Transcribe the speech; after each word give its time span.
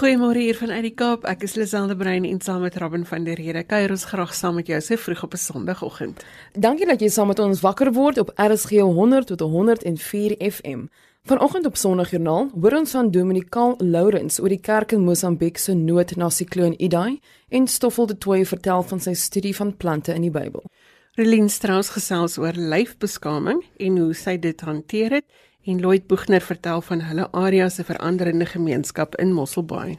Goeiemôre 0.00 0.40
hier 0.40 0.56
van 0.56 0.70
uit 0.70 0.84
die 0.86 0.94
Kaap. 0.96 1.26
Ek 1.28 1.42
is 1.44 1.58
Liselde 1.60 1.92
Brein 1.92 2.24
en 2.24 2.38
saam 2.40 2.62
met 2.64 2.76
Robin 2.80 3.02
van 3.04 3.26
der 3.26 3.36
Rede 3.36 3.60
kuier 3.68 3.92
ons 3.92 4.06
graag 4.08 4.30
saam 4.32 4.54
met 4.56 4.70
jou 4.70 4.78
so 4.80 4.96
vroeg 4.96 5.24
op 5.26 5.34
'n 5.34 5.36
Sondagoggend. 5.36 6.24
Dankie 6.56 6.86
dat 6.86 7.00
jy 7.00 7.08
saam 7.08 7.26
met 7.26 7.38
ons 7.38 7.60
wakker 7.60 7.92
word 7.92 8.18
op 8.18 8.32
RSG 8.34 8.80
100 8.80 9.26
tot 9.26 9.40
104 9.40 10.34
FM. 10.38 10.86
Vanoggend 11.24 11.66
op 11.66 11.76
Sondagjoernaal 11.76 12.48
hoor 12.60 12.76
ons 12.78 12.90
van 12.90 13.10
Dominikaal 13.10 13.74
Lourens 13.78 14.40
oor 14.40 14.48
die 14.48 14.60
kerk 14.60 14.92
in 14.92 15.04
Mosambiek 15.04 15.58
se 15.58 15.74
nood 15.74 16.16
na 16.16 16.30
sikloon 16.30 16.74
Idai 16.78 17.20
en 17.48 17.66
Stoffel 17.66 18.06
de 18.06 18.18
Toey 18.18 18.46
vertel 18.46 18.82
van 18.82 19.00
sy 19.00 19.12
studie 19.12 19.56
van 19.56 19.76
plante 19.76 20.14
in 20.14 20.22
die 20.22 20.30
Bybel. 20.30 20.64
Relien 21.14 21.48
Strauss 21.50 21.90
gesels 21.90 22.38
oor 22.38 22.52
lyfbeskaming 22.54 23.64
en 23.76 23.96
hoe 23.98 24.14
sy 24.14 24.38
dit 24.38 24.60
hanteer 24.60 25.10
het 25.10 25.24
en 25.70 25.80
Lloyd 25.80 26.06
Boegner 26.06 26.40
vertel 26.40 26.80
van 26.82 27.00
hulle 27.00 27.28
area 27.32 27.68
se 27.68 27.84
veranderende 27.84 28.46
gemeenskap 28.46 29.14
in 29.22 29.32
Mosselbaai. 29.32 29.98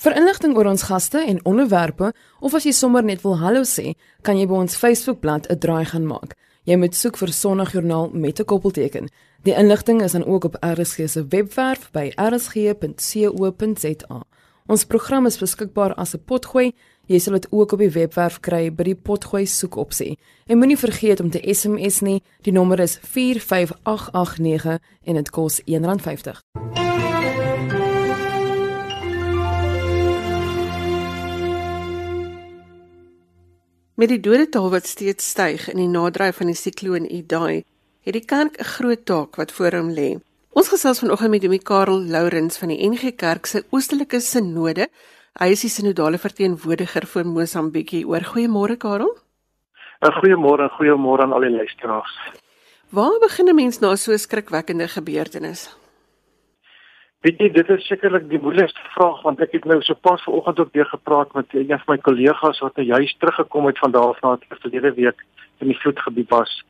Vir 0.00 0.16
inligting 0.16 0.56
oor 0.56 0.66
ons 0.70 0.82
gaste 0.88 1.20
en 1.20 1.44
onderwerpe 1.44 2.12
of 2.40 2.54
as 2.56 2.64
jy 2.64 2.72
sommer 2.72 3.04
net 3.04 3.20
wil 3.26 3.36
hallo 3.42 3.62
sê, 3.68 3.92
kan 4.24 4.38
jy 4.40 4.46
by 4.48 4.56
ons 4.64 4.76
Facebookblad 4.80 5.50
'n 5.50 5.58
draai 5.58 5.84
gaan 5.84 6.06
maak. 6.06 6.36
Jy 6.64 6.76
moet 6.76 6.94
soek 6.94 7.16
vir 7.16 7.28
Sondagjoernaal 7.32 8.10
met 8.12 8.40
'n 8.40 8.44
koppelteken. 8.44 9.08
Die 9.42 9.54
inligting 9.54 10.02
is 10.02 10.12
dan 10.12 10.24
ook 10.24 10.44
op 10.44 10.56
RSG 10.60 11.08
se 11.08 11.26
webwerf 11.28 11.90
by 11.92 12.12
rsg.co.za. 12.16 13.50
Ons 14.70 14.84
program 14.86 15.26
is 15.26 15.38
beskikbaar 15.38 15.94
as 15.98 16.14
'n 16.14 16.22
potgooi 16.24 16.72
Jy 17.10 17.18
sal 17.18 17.34
dit 17.34 17.46
ook 17.50 17.72
op 17.74 17.80
die 17.82 17.90
webwerf 17.90 18.36
kry 18.38 18.68
by 18.70 18.84
die 18.86 18.94
potgooi 18.94 19.42
soekopsie. 19.50 20.12
En 20.46 20.60
moenie 20.60 20.78
vergeet 20.78 21.18
om 21.20 21.30
te 21.34 21.40
SMS 21.42 22.04
nie. 22.06 22.20
Die 22.46 22.52
nommer 22.54 22.78
is 22.78 23.00
45889 23.02 24.78
en 25.02 25.18
dit 25.18 25.30
kos 25.34 25.58
R1.50. 25.66 26.38
Met 33.98 34.08
die 34.08 34.20
dodetal 34.22 34.70
wat 34.70 34.86
steeds 34.86 35.34
styg 35.34 35.66
in 35.74 35.82
die 35.82 35.90
nadryf 35.90 36.38
van 36.38 36.54
die 36.54 36.56
sikloon 36.56 37.10
Idai, 37.10 37.64
het 38.06 38.14
die 38.14 38.24
kerk 38.24 38.54
'n 38.60 38.64
groot 38.78 39.04
taak 39.04 39.36
wat 39.36 39.52
voor 39.52 39.74
hom 39.74 39.90
lê. 39.90 40.20
Ons 40.52 40.68
gesels 40.68 40.98
vanoggend 40.98 41.30
met 41.30 41.42
Domie 41.42 41.62
Karel 41.62 42.00
Lourens 42.10 42.58
van 42.58 42.68
die 42.68 42.88
NG 42.88 43.14
Kerk 43.16 43.46
se 43.46 43.64
Oostelike 43.70 44.20
Sinode 44.20 44.88
Hy 45.38 45.52
is 45.54 45.62
die 45.62 45.70
sinodale 45.70 46.18
verteenwoordiger 46.18 47.06
vir 47.06 47.24
Mosambiek. 47.24 47.92
Oor 48.04 48.24
goeiemôre 48.32 48.76
Karel. 48.82 49.12
'n 50.02 50.12
Goeiemôre, 50.18 50.66
goeiemôre 50.74 51.22
aan 51.22 51.32
al 51.32 51.46
die 51.46 51.50
luisteraars. 51.54 52.14
Waar 52.90 53.18
begin 53.20 53.48
'n 53.48 53.54
mens 53.54 53.78
na 53.80 53.94
so 53.96 54.12
'n 54.12 54.18
skrikwekkende 54.18 54.88
gebeurtenis? 54.88 55.76
Weet 57.22 57.38
jy, 57.38 57.48
dit 57.52 57.68
is 57.68 57.86
sekerlik 57.86 58.28
die 58.28 58.40
moeilikste 58.40 58.80
vraag 58.94 59.22
want 59.22 59.40
ek 59.40 59.52
het 59.52 59.64
nou 59.64 59.80
so 59.82 59.94
pas 59.94 60.22
vanoggend 60.22 60.60
ook 60.60 60.72
weer 60.72 60.86
gepraat 60.86 61.32
met 61.34 61.46
een 61.52 61.68
van 61.68 61.94
my 61.94 61.98
kollegas 61.98 62.58
wat 62.60 62.76
nou 62.76 62.86
juist 62.86 63.20
teruggekom 63.20 63.66
het 63.66 63.78
van 63.78 63.92
daar 63.92 64.08
af 64.08 64.20
na 64.22 64.36
die 64.36 64.58
verlede 64.58 64.94
week 64.94 65.24
in 65.60 65.66
die 65.66 65.78
vloedgebied 65.78 66.28
was. 66.28 66.64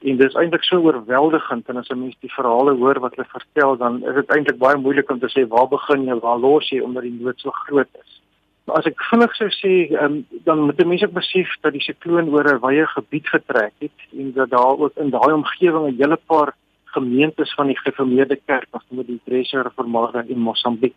En 0.00 0.16
dit 0.16 0.28
is 0.28 0.36
eintlik 0.40 0.62
so 0.64 0.80
oorweldigend 0.80 1.68
en 1.68 1.76
as 1.76 1.88
'n 1.88 2.00
mens 2.00 2.16
die 2.20 2.32
verhale 2.32 2.72
hoor 2.74 3.00
wat 3.00 3.14
hulle 3.14 3.28
vertel, 3.28 3.76
dan 3.76 4.06
is 4.06 4.14
dit 4.14 4.30
eintlik 4.30 4.58
baie 4.58 4.76
moeilik 4.76 5.10
om 5.10 5.18
te 5.18 5.28
sê 5.28 5.48
waar 5.48 5.68
begin 5.68 6.04
jy, 6.04 6.14
waar 6.20 6.38
los 6.38 6.68
jy 6.70 6.80
omdat 6.80 7.02
die 7.02 7.18
nood 7.20 7.40
so 7.40 7.50
groot 7.50 7.88
is. 8.00 8.20
Maar 8.64 8.76
as 8.76 8.86
ek 8.86 9.02
vinnig 9.10 9.34
sou 9.36 9.48
sê, 9.50 9.72
um, 10.02 10.26
dan 10.44 10.60
moet 10.64 10.86
mense 10.86 11.06
ook 11.06 11.12
besef 11.12 11.48
dat 11.60 11.72
die 11.72 11.82
sikloon 11.82 12.28
oor 12.30 12.48
'n 12.48 12.60
wye 12.60 12.86
gebied 12.86 13.28
getrek 13.28 13.72
het 13.78 13.98
en 14.18 14.32
dat 14.32 14.50
daar 14.50 14.78
ook 14.78 14.96
in 14.96 15.10
daai 15.10 15.32
omgewing 15.32 15.86
'n 15.86 15.96
hele 16.00 16.18
paar 16.26 16.54
gemeentes 16.84 17.54
van 17.54 17.66
die 17.66 17.78
gereformeerde 17.78 18.38
kerk, 18.46 18.68
as 18.70 18.84
met 18.88 19.06
die 19.06 19.20
Dresser 19.24 19.62
Reformade 19.62 20.24
in 20.28 20.38
Mosambiek. 20.38 20.94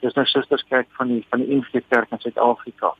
Dis 0.00 0.14
nou 0.14 0.26
susterskerk 0.26 0.86
van 0.90 1.08
die 1.08 1.24
van 1.30 1.40
die 1.40 1.56
NG 1.56 1.82
Kerk 1.88 2.10
in 2.10 2.18
Suid-Afrika. 2.18 2.94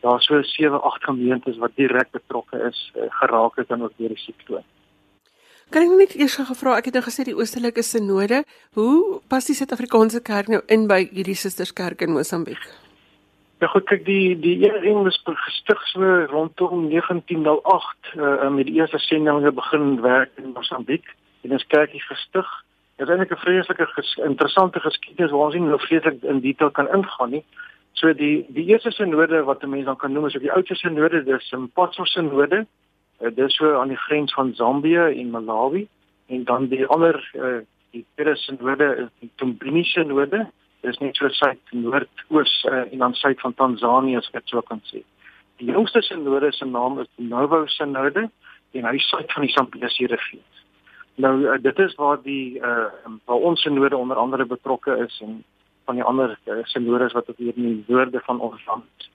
Daar 0.00 0.22
so 0.22 0.42
7, 0.42 0.82
8 0.82 1.04
gemeentes 1.04 1.56
wat 1.56 1.70
direk 1.74 2.10
betrokke 2.10 2.58
is, 2.68 2.92
uh, 2.96 3.02
geraak 3.08 3.56
het 3.56 3.70
aan 3.70 3.82
ook 3.82 3.92
deur 3.96 4.08
die 4.08 4.18
sikloon. 4.18 4.64
Kan 5.74 5.82
ek 5.82 5.94
net 5.98 6.12
eers 6.14 6.36
gevra, 6.38 6.76
ek 6.78 6.86
het 6.88 6.94
nou 6.94 7.02
gesê 7.02 7.24
die 7.26 7.34
Oostelike 7.34 7.82
Sinode, 7.82 8.44
hoe 8.78 9.18
pas 9.26 9.48
die 9.48 9.54
Suid-Afrikaanse 9.58 10.20
Kerk 10.22 10.46
nou 10.52 10.60
in 10.70 10.84
by 10.86 11.00
hierdie 11.08 11.34
susterskerk 11.34 12.04
in 12.06 12.12
Mosambiek? 12.14 12.62
Ja 13.58 13.70
goed, 13.72 13.82
kyk 13.90 14.04
die 14.06 14.36
die 14.38 14.54
een 14.62 15.02
was 15.02 15.18
gestig 15.24 15.82
so 15.90 16.12
rondom 16.30 16.86
1908 16.92 18.14
uh, 18.14 18.46
met 18.54 18.70
die 18.70 18.76
eerste 18.78 19.00
sendinge 19.02 19.50
begin 19.58 20.00
werk 20.06 20.30
in 20.38 20.54
Mosambiek 20.54 21.10
en 21.42 21.58
ons 21.58 21.66
kerkie 21.74 22.02
gestig. 22.04 22.46
Dit 22.96 23.08
is 23.08 23.12
eintlik 23.16 23.34
'n 23.34 23.42
vreeslike 23.42 23.86
ges, 23.96 24.14
interessante 24.22 24.80
geskiedenis 24.80 25.34
waar 25.34 25.50
ons 25.50 25.54
nie 25.54 25.66
nou 25.66 25.80
vreeslik 25.82 26.22
in 26.22 26.40
detail 26.46 26.70
kan 26.70 26.94
ingaan 26.94 27.30
nie. 27.30 27.44
So 27.92 28.12
die 28.14 28.46
die 28.48 28.70
eerste 28.70 28.94
sinode 28.94 29.42
wat 29.44 29.64
'n 29.64 29.70
mens 29.70 29.90
dan 29.90 29.96
kan 29.96 30.12
noem 30.12 30.26
is 30.26 30.36
op 30.36 30.46
die 30.46 30.52
oudste 30.52 30.74
sinode, 30.74 31.24
dis 31.24 31.52
'n 31.52 31.70
Potso 31.74 32.04
sinode 32.04 32.66
Uh, 33.20 33.30
dis 33.34 33.56
so 33.56 33.78
aan 33.80 33.88
die 33.88 33.96
grens 33.96 34.34
van 34.34 34.54
Zambië 34.54 35.12
en 35.20 35.30
Malawi 35.30 35.86
en 36.26 36.44
dan 36.44 36.68
die 36.68 36.86
ander 36.86 37.16
uh, 37.34 37.62
die 37.90 38.04
tweede 38.14 38.36
sinode 38.36 38.88
is 38.96 39.10
die 39.20 39.30
Tumbinise 39.40 40.00
sinode. 40.00 40.46
Dis 40.80 40.98
net 40.98 41.16
so 41.16 41.28
suid 41.28 41.72
noordoos 41.72 42.52
uh, 42.70 42.84
en 42.92 42.98
dan 42.98 43.14
suid 43.14 43.40
van 43.40 43.54
Tansanië 43.54 44.20
as 44.20 44.28
ek 44.36 44.44
so 44.50 44.60
kan 44.60 44.82
sê. 44.90 45.02
Die 45.56 45.72
jongste 45.72 46.02
sinode 46.04 46.52
se 46.52 46.68
naam 46.68 47.00
is 47.00 47.08
die 47.16 47.28
Novo 47.30 47.64
sinode 47.72 48.28
en 48.76 48.84
hy 48.90 48.98
suid 49.00 49.32
van 49.32 49.46
die 49.46 49.54
Zambesi 49.54 50.10
rivier. 50.12 50.62
Nou 51.16 51.34
uh, 51.46 51.56
dit 51.62 51.78
is 51.86 51.96
waar 51.96 52.20
die 52.22 52.60
uh, 52.60 52.90
waar 53.24 53.50
ons 53.50 53.64
sinode 53.64 53.96
onder 53.96 54.20
andere 54.20 54.44
betrokke 54.44 54.98
is 55.06 55.20
en 55.24 55.40
van 55.88 55.96
die 55.96 56.04
ander 56.04 56.36
uh, 56.44 56.60
sinodes 56.68 57.16
wat 57.16 57.32
op 57.32 57.40
hierdie 57.40 57.84
noorde 57.86 58.20
van 58.28 58.40
ons 58.40 58.64
land 58.68 59.12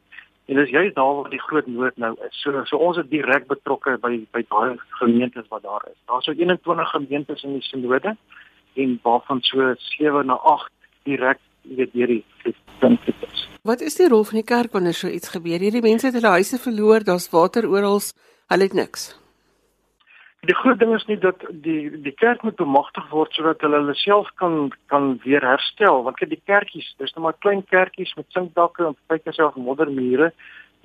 En 0.51 0.57
dis 0.57 0.69
juist 0.69 0.95
daar 0.95 1.16
waar 1.16 1.29
die 1.29 1.39
groot 1.39 1.67
nood 1.67 1.97
nou 1.97 2.16
is. 2.28 2.41
So 2.44 2.63
so 2.67 2.78
ons 2.78 2.97
is 3.00 3.07
direk 3.07 3.45
betrokke 3.47 3.94
by 4.03 4.17
by 4.35 4.41
daai 4.50 4.75
gemeentes 5.00 5.47
wat 5.47 5.63
daar 5.63 5.85
is. 5.88 5.95
Daar's 6.12 6.28
so 6.28 6.35
21 6.35 6.89
gemeentes 6.91 7.44
in 7.47 7.53
die 7.56 7.63
sinode 7.63 8.17
en 8.84 9.00
waarvan 9.03 9.40
so 9.47 9.69
7 9.95 10.25
na 10.28 10.35
8 10.35 10.67
direk 11.07 11.40
weet 11.78 11.94
deur 11.94 12.07
die 12.07 12.56
punte 12.84 13.13
is. 13.29 13.47
Wat 13.63 13.81
is 13.81 13.95
die 13.95 14.09
rol 14.11 14.28
van 14.28 14.41
die 14.41 14.50
kerk 14.51 14.75
wanneer 14.75 14.97
so 15.00 15.07
iets 15.07 15.31
gebeur? 15.31 15.63
Hierdie 15.63 15.85
mense 15.88 16.09
het 16.09 16.19
hulle 16.19 16.35
huise 16.35 16.59
verloor, 16.59 17.07
daar's 17.07 17.29
water 17.31 17.69
oral, 17.69 18.01
hulle 18.51 18.67
het 18.67 18.75
niks. 18.75 19.20
Die 20.50 20.56
groot 20.57 20.79
ding 20.81 20.96
is 20.96 21.03
nie 21.06 21.19
dat 21.22 21.44
die 21.63 22.02
die 22.02 22.13
kerk 22.18 22.41
moet 22.41 22.56
bemagtig 22.57 23.03
word 23.13 23.35
sodat 23.38 23.62
hulle 23.62 23.78
hulle 23.78 23.94
self 24.00 24.29
kan 24.41 24.72
kan 24.90 25.12
weer 25.25 25.44
herstel. 25.46 26.00
Want 26.07 26.18
kyk 26.18 26.31
die 26.31 26.41
kerkies 26.50 26.88
dis 26.97 27.13
net 27.13 27.22
maar 27.25 27.35
klein 27.46 27.62
kerkies 27.74 28.13
met 28.18 28.25
sinkdakke 28.34 28.88
en 28.88 28.96
kyk 29.13 29.29
jouself 29.29 29.59
moddermure 29.68 30.31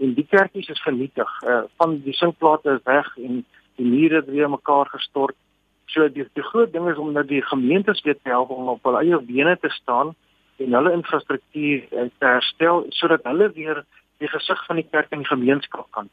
en 0.05 0.13
die 0.19 0.27
kerkies 0.35 0.69
is 0.75 0.83
vernietig. 0.85 1.33
Uh, 1.41 1.63
van 1.81 1.97
die 2.05 2.13
sinkplate 2.19 2.75
is 2.77 2.85
weg 2.85 3.09
en 3.17 3.41
die 3.81 3.89
mure 3.95 4.21
het 4.21 4.29
weer 4.35 4.53
mekaar 4.53 4.93
gestort. 4.93 5.39
So 5.89 6.05
die, 6.13 6.29
die 6.37 6.47
groot 6.51 6.77
ding 6.77 6.91
is 6.93 7.01
om 7.01 7.17
dat 7.17 7.33
die 7.33 7.41
gemeentes 7.49 8.05
weer 8.05 8.21
te 8.21 8.35
help 8.35 8.53
om 8.53 8.69
op 8.75 8.85
hulle 8.85 9.07
eie 9.07 9.23
bene 9.33 9.57
te 9.57 9.73
staan 9.79 10.13
en 10.61 10.81
hulle 10.81 10.93
infrastruktuur 11.01 11.89
uh, 11.97 12.11
te 12.19 12.29
herstel 12.29 12.85
sodat 13.01 13.25
hulle 13.25 13.49
weer 13.57 13.87
die 14.21 14.29
gesig 14.37 14.69
van 14.69 14.85
die 14.85 14.89
kerk 14.93 15.17
en 15.17 15.25
die 15.25 15.33
gemeenskap 15.33 15.89
kan 15.97 16.13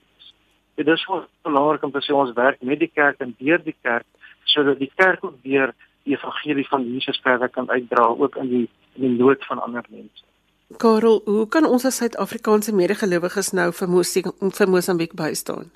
Dit 0.75 0.87
is 0.87 1.05
wel 1.07 1.25
belangrik 1.41 1.83
om 1.83 1.91
te 1.91 2.01
sê 2.01 2.13
ons 2.13 2.33
werk 2.33 2.61
met 2.61 2.79
die 2.79 2.91
kerk 2.93 3.19
en 3.19 3.35
deur 3.37 3.63
die 3.63 3.75
kerk 3.81 4.05
sodat 4.43 4.79
die 4.79 4.91
kerk 4.95 5.23
ook 5.23 5.35
weer 5.41 5.73
die 6.03 6.15
evangelie 6.15 6.67
van 6.67 6.83
Jesus 6.93 7.19
verder 7.23 7.49
kan 7.49 7.69
uitdra 7.69 8.05
ook 8.05 8.35
in 8.35 8.49
die 8.49 8.69
in 8.95 9.07
die 9.07 9.17
nood 9.17 9.45
van 9.45 9.61
ander 9.61 9.85
mense. 9.89 10.23
Karel, 10.77 11.21
hoe 11.25 11.47
kan 11.47 11.65
ons 11.65 11.85
as 11.85 11.97
Suid-Afrikaanse 12.01 12.73
medegelowiges 12.75 13.51
nou 13.53 13.71
vir 13.73 13.89
Mosambiek 13.89 14.53
vir 14.57 14.69
Mosambiek 14.69 15.15
bystaan? 15.17 15.71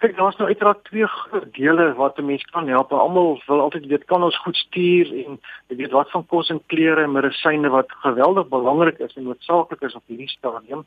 Kyk, 0.00 0.14
daar's 0.16 0.36
nou 0.40 0.48
uiteraard 0.48 0.84
twee 0.88 1.06
groot 1.06 1.48
dele 1.54 1.92
wat 1.94 2.18
'n 2.18 2.24
mens 2.24 2.44
kan 2.54 2.68
help. 2.68 2.92
Almal 2.92 3.42
wil 3.46 3.60
altyd 3.60 3.86
weet 3.86 4.04
kan 4.04 4.22
ons 4.22 4.38
goed 4.38 4.56
stuur 4.56 5.06
en 5.24 5.40
jy 5.68 5.76
weet 5.76 5.90
wat 5.90 6.10
van 6.10 6.26
kos 6.26 6.48
en 6.50 6.62
klere 6.66 7.02
en 7.02 7.12
medisyne 7.12 7.68
wat 7.68 7.92
geweldig 7.92 8.48
belangrik 8.48 8.98
is 8.98 9.14
en 9.16 9.22
noodsaaklik 9.22 9.80
is 9.82 9.94
op 9.94 10.02
hierdie 10.06 10.28
stadium. 10.28 10.84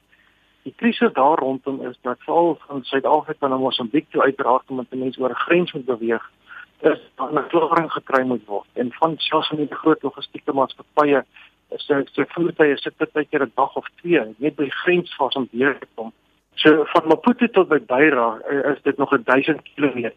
Die 0.64 0.74
krisis 0.76 1.14
daar 1.14 1.40
rondom 1.40 1.86
is 1.88 1.98
dat 2.02 2.20
veral 2.20 2.58
van 2.68 2.84
Suid-Afrika 2.84 3.48
na 3.48 3.58
Mosambiek 3.58 4.06
toe 4.10 4.22
uiteraard 4.22 4.70
omdat 4.70 4.86
mense 4.90 5.20
oor 5.22 5.30
'n 5.30 5.46
grens 5.46 5.72
moet 5.74 5.86
beweeg, 5.86 6.32
is 6.80 7.00
daar 7.16 7.34
'n 7.34 7.48
klagering 7.48 7.92
gekry 7.92 8.24
moet 8.24 8.46
word. 8.46 8.68
En 8.74 8.92
van 8.92 9.14
selfs 9.18 9.48
van 9.48 9.58
die 9.58 9.76
groot 9.76 10.02
logistieke 10.02 10.54
maatskappye 10.54 11.26
is 11.70 11.86
dit 11.86 12.10
so 12.12 12.24
voertuie 12.28 12.78
sit 12.78 13.14
baie 13.14 13.26
keer 13.26 13.44
'n 13.44 13.52
dag 13.56 13.76
of 13.76 13.88
twee 14.02 14.36
net 14.38 14.56
by 14.56 14.64
die 14.64 14.80
grens 14.84 15.16
vas 15.16 15.36
om 15.36 15.48
weer 15.52 15.80
te 15.80 15.88
kom. 15.96 16.12
So 16.54 16.84
van 16.86 17.08
Maputo 17.08 17.48
tot 17.48 17.68
by 17.68 17.80
Beira 17.80 18.40
eh, 18.50 18.72
is 18.72 18.82
dit 18.82 18.98
nog 18.98 19.10
1000 19.24 19.62
km. 19.76 20.12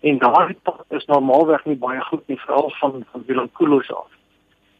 En 0.00 0.18
daardie 0.18 0.58
pad 0.62 0.84
is 0.88 1.04
normaalweg 1.04 1.64
nie 1.64 1.76
baie 1.76 2.00
goed 2.00 2.26
nie, 2.26 2.40
veral 2.40 2.70
van 2.70 3.04
van 3.10 3.22
Vilankulos 3.26 3.92
af. 3.92 4.10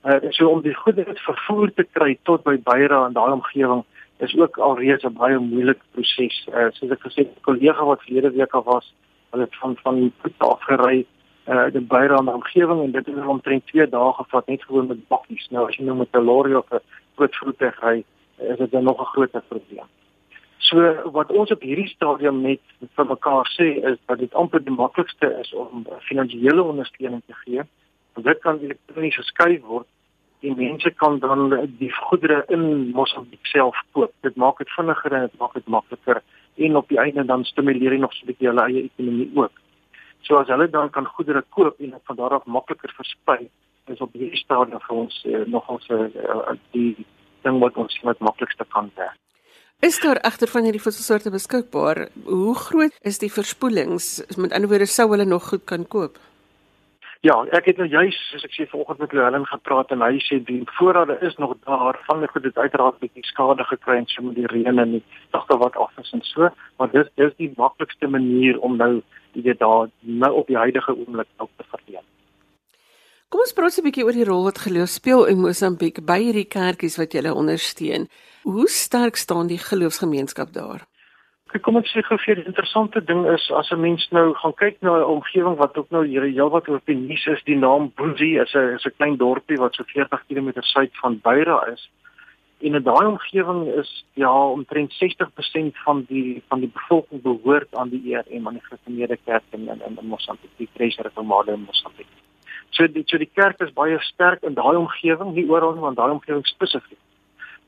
Uh, 0.04 0.16
so 0.28 0.48
om 0.48 0.62
die 0.62 0.74
goedere 0.74 1.14
vervoer 1.14 1.72
te 1.74 1.84
kry 1.92 2.18
tot 2.22 2.42
by 2.42 2.56
Beira 2.62 3.06
en 3.06 3.12
daai 3.12 3.32
omgewing 3.32 3.84
is 4.22 4.36
ook 4.36 4.58
alreeds 4.58 5.04
'n 5.04 5.12
baie 5.12 5.38
moeilike 5.38 5.84
proses. 5.94 6.46
Uh, 6.48 6.70
soos 6.70 6.90
ek 6.90 7.02
gesê 7.06 7.20
het, 7.24 7.34
'n 7.36 7.46
kollega 7.48 7.84
wat 7.84 8.02
verlede 8.02 8.30
week 8.30 8.54
al 8.54 8.62
was, 8.62 8.94
hulle 9.30 9.44
het 9.44 9.56
van 9.56 9.76
van 9.82 10.12
Putte 10.20 10.44
afgery 10.44 11.06
uh 11.48 11.66
die 11.74 11.80
Beira 11.80 12.16
omgewing 12.16 12.82
en 12.82 12.90
dit 12.90 13.06
het 13.06 13.26
omtrent 13.26 13.66
2 13.66 13.88
dae 13.88 14.12
gevat 14.12 14.46
net 14.46 14.62
gewoon 14.64 14.86
met 14.86 15.08
bakkies. 15.08 15.48
Nou 15.50 15.66
as 15.68 15.76
jy 15.76 15.84
nou 15.84 15.96
met 15.96 16.12
'n 16.12 16.24
lorry 16.24 16.54
of 16.54 16.70
'n 16.70 16.80
groot 17.16 17.36
voertuig 17.36 17.80
ry, 17.80 18.04
is 18.36 18.58
dit 18.58 18.70
dan 18.70 18.84
nog 18.84 19.00
'n 19.00 19.12
groter 19.14 19.42
probleem. 19.48 19.88
So 20.58 21.10
wat 21.10 21.32
ons 21.32 21.50
op 21.50 21.60
hierdie 21.60 21.88
stadium 21.88 22.40
net 22.40 22.60
vir 22.94 23.06
mekaar 23.06 23.46
sê 23.58 23.82
is 23.90 23.98
dat 24.06 24.18
dit 24.18 24.34
amper 24.34 24.64
die 24.64 24.74
maklikste 24.74 25.38
is 25.40 25.54
om 25.54 25.86
finansiële 25.98 26.62
ondersteuning 26.62 27.22
te 27.26 27.34
gee. 27.34 27.62
Dit 28.14 28.38
kan 28.38 28.58
elektronies 28.58 29.16
geskuif 29.16 29.60
word 29.60 29.86
en 30.42 30.56
mense 30.56 30.90
kan 30.90 31.18
dan 31.18 31.50
die 31.78 31.90
goedere 31.92 32.44
in 32.48 32.90
Mosambiek 32.90 33.46
self 33.46 33.78
koop. 33.92 34.12
Dit 34.26 34.36
maak 34.36 34.58
dit 34.58 34.70
vinniger 34.76 35.12
en 35.12 35.26
dit 35.28 35.38
maak 35.38 35.54
dit 35.54 35.66
makliker 35.66 36.22
en 36.66 36.76
op 36.76 36.88
die 36.88 36.98
einde 36.98 37.24
dan 37.24 37.44
stimuleer 37.44 37.90
dit 37.90 38.00
nog 38.00 38.12
so 38.12 38.24
'n 38.24 38.26
bietjie 38.26 38.48
hulle 38.48 38.64
eie 38.66 38.82
ekonomie 38.90 39.30
ook. 39.34 39.54
So 40.20 40.36
as 40.36 40.48
hulle 40.48 40.68
dan 40.70 40.90
kan 40.90 41.06
goedere 41.06 41.44
koop 41.48 41.80
en 41.80 41.90
dit 41.90 42.04
van 42.04 42.16
daar 42.16 42.34
af 42.34 42.44
makliker 42.44 42.92
versprei, 42.96 43.48
is 43.86 44.00
op 44.00 44.12
hierdie 44.12 44.38
stadium 44.38 44.80
vir 44.80 44.96
ons 44.96 45.24
eh, 45.24 45.44
nog 45.46 45.68
ons 45.68 45.86
eh, 45.90 46.54
die 46.70 47.06
ding 47.42 47.58
wat 47.58 47.76
ons 47.76 48.00
met 48.02 48.18
maklikste 48.18 48.64
kan 48.68 48.90
werk. 48.94 49.18
Is 49.82 49.98
daar 50.00 50.20
egter 50.22 50.48
van 50.48 50.62
hierdie 50.62 50.80
voedselsoorte 50.82 51.30
beskikbaar? 51.30 52.08
Hoe 52.24 52.54
groot 52.54 52.98
is 53.00 53.18
die 53.18 53.32
verspoelings? 53.32 54.22
Met 54.36 54.52
ander 54.52 54.70
woorde 54.70 54.86
sou 54.86 55.08
hulle 55.10 55.24
nog 55.24 55.48
goed 55.48 55.64
kan 55.64 55.88
koop? 55.88 56.20
Ja, 57.22 57.36
ek 57.54 57.68
het 57.70 57.76
nou 57.78 57.86
juis 57.86 58.16
soos 58.32 58.42
ek 58.42 58.54
sê 58.56 58.64
vanoggend 58.66 58.98
met 58.98 59.12
Helen 59.14 59.44
gepraat 59.46 59.92
en 59.94 60.00
hy 60.02 60.16
sê 60.26 60.40
die 60.42 60.64
voorrade 60.74 61.14
is 61.22 61.36
nog 61.38 61.52
daar 61.62 61.94
van 62.08 62.18
die 62.18 62.28
goed 62.32 62.42
dit 62.42 62.56
uiteraard 62.58 62.98
bietjie 62.98 63.22
skade 63.28 63.62
gekry 63.68 64.00
en 64.00 64.08
so 64.10 64.24
met 64.26 64.34
die 64.40 64.48
reën 64.50 64.82
en 64.82 64.96
die 64.96 65.02
dagte 65.30 65.54
wat 65.60 65.78
af 65.78 65.94
is 66.02 66.10
en 66.18 66.24
so, 66.26 66.50
maar 66.82 66.90
dis 66.90 67.06
dis 67.20 67.30
die 67.38 67.52
maklikste 67.60 68.10
manier 68.10 68.58
om 68.58 68.74
nou 68.80 68.90
die 69.36 69.44
weet 69.46 69.62
daar 69.62 69.86
nou 70.00 70.32
op 70.40 70.50
die 70.50 70.58
huidige 70.58 70.96
oomblik 70.96 71.30
ook 71.36 71.54
te 71.62 71.68
verdeel. 71.70 72.02
Kom 73.30 73.46
ons 73.46 73.54
praat 73.54 73.78
'n 73.78 73.86
bietjie 73.86 74.04
oor 74.04 74.18
die 74.18 74.26
rol 74.26 74.42
wat 74.50 74.58
geloof 74.66 74.90
speel 74.90 75.24
in 75.30 75.46
Mosambiek 75.46 76.02
by 76.02 76.18
hierdie 76.26 76.50
kerkies 76.50 76.98
wat 76.98 77.14
jy 77.14 77.30
ondersteun. 77.30 78.08
Hoe 78.42 78.68
sterk 78.68 79.16
staan 79.16 79.46
die 79.46 79.62
geloofsgemeenskap 79.62 80.52
daar? 80.52 80.90
Kyk, 81.52 81.66
kom 81.66 81.76
ek 81.76 81.88
sê 81.90 82.00
gou 82.00 82.16
vir 82.16 82.38
die 82.38 82.46
interessante 82.48 83.00
ding 83.04 83.26
is 83.28 83.46
as 83.52 83.70
'n 83.74 83.80
mens 83.80 84.06
nou 84.16 84.32
gaan 84.40 84.54
kyk 84.56 84.76
na 84.80 84.92
'n 85.00 85.10
omgewing 85.16 85.56
wat 85.60 85.76
ook 85.76 85.90
nou 85.92 86.00
hier 86.06 86.24
heelwat 86.24 86.68
oor 86.68 86.80
die 86.86 86.96
nuus 86.96 87.26
is, 87.26 87.44
die 87.44 87.60
naam 87.60 87.92
Boesie 87.92 88.40
is 88.40 88.54
'n 88.54 88.76
is 88.76 88.86
'n 88.86 88.96
klein 88.96 89.16
dorpie 89.18 89.58
wat 89.60 89.74
so 89.74 89.84
40 89.84 90.24
km 90.28 90.48
suid 90.62 90.92
van 91.02 91.20
Beira 91.20 91.58
is. 91.74 91.90
En 92.62 92.74
in 92.74 92.82
daai 92.82 93.04
omgewing 93.04 93.68
is 93.68 94.04
ja 94.14 94.32
omtrent 94.32 94.92
60% 94.92 95.76
van 95.84 96.06
die 96.08 96.42
van 96.48 96.60
die 96.60 96.72
bevolking 96.72 97.20
behoort 97.20 97.68
aan 97.74 97.90
die 97.90 98.14
ERM 98.14 98.46
aan 98.46 98.54
die 98.54 98.64
Gereformeerde 98.64 99.18
Kerk 99.26 99.44
in 99.50 99.68
in, 99.68 99.80
in 100.00 100.08
Mosambiek, 100.08 100.56
die 100.56 100.68
Kreiser 100.74 101.04
Reformade 101.04 101.52
in 101.52 101.66
Mosambiek. 101.68 102.08
So 102.70 102.86
die 102.86 103.04
so 103.06 103.18
die 103.18 103.32
kerk 103.34 103.60
is 103.60 103.72
baie 103.72 103.98
sterk 104.00 104.42
in 104.42 104.54
daai 104.54 104.76
omgewing, 104.76 105.34
nie 105.34 105.50
oral 105.50 105.74
nie, 105.74 105.84
want 105.84 105.96
daai 105.96 106.12
omgewing 106.12 106.46
spesifiek 106.46 106.98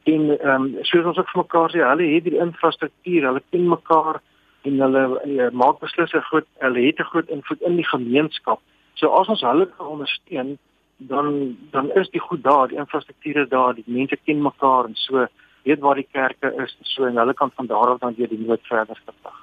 en 0.05 0.23
ehm 0.39 0.63
um, 0.63 0.85
soos 0.89 1.07
ons 1.11 1.19
ook 1.19 1.31
vir 1.33 1.43
mekaar 1.43 1.71
sê, 1.73 1.81
hulle 1.81 2.07
het 2.15 2.25
die 2.25 2.39
infrastruktuur, 2.47 3.27
hulle 3.29 3.43
ken 3.51 3.69
mekaar 3.69 4.21
en 4.69 4.81
hulle 4.81 5.03
uh, 5.25 5.51
maak 5.53 5.81
beslis 5.81 6.13
'n 6.15 6.27
groot 6.29 6.47
hulle 6.65 6.87
het 6.87 7.01
'n 7.01 7.11
groot 7.13 7.29
invloed 7.29 7.63
in 7.63 7.77
die 7.77 7.89
gemeenskap. 7.89 8.61
So 8.95 9.09
as 9.21 9.29
ons 9.29 9.41
hulle 9.41 9.67
kan 9.77 9.87
ondersteun, 9.87 10.59
dan 10.97 11.57
dan 11.71 11.91
is 11.93 12.11
die 12.11 12.21
goed 12.21 12.43
daar, 12.43 12.69
die 12.69 12.79
infrastruktuur 12.79 13.37
is 13.43 13.49
daar, 13.49 13.75
die 13.75 13.85
mense 13.87 14.17
ken 14.25 14.43
mekaar 14.43 14.85
en 14.85 14.95
so 14.95 15.27
weet 15.65 15.81
waar 15.81 15.95
die 15.95 16.09
kerke 16.13 16.53
is 16.65 16.77
en 16.79 16.85
so 16.85 17.05
en 17.05 17.17
hulle 17.17 17.35
kan 17.35 17.51
van 17.55 17.67
daar 17.67 17.89
af 17.89 17.99
dan 17.99 18.15
weer 18.17 18.29
die 18.29 18.47
nood 18.47 18.61
verder 18.63 19.01
verpag. 19.05 19.41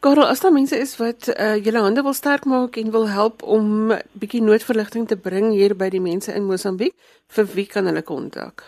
Karel, 0.00 0.26
as 0.26 0.40
daar 0.40 0.52
mense 0.52 0.76
is 0.76 0.96
wat 0.98 1.28
uh, 1.30 1.64
julle 1.64 1.78
hande 1.78 2.02
wil 2.02 2.12
sterk 2.12 2.44
maak 2.44 2.76
en 2.76 2.90
wil 2.90 3.08
help 3.08 3.42
om 3.42 3.92
bietjie 4.12 4.42
noodverligting 4.42 5.06
te 5.08 5.16
bring 5.16 5.52
hier 5.52 5.76
by 5.78 5.88
die 5.94 6.00
mense 6.00 6.34
in 6.34 6.48
Mosambiek, 6.48 6.94
vir 7.28 7.46
wie 7.54 7.66
kan 7.66 7.86
hulle 7.86 8.02
kontak? 8.02 8.64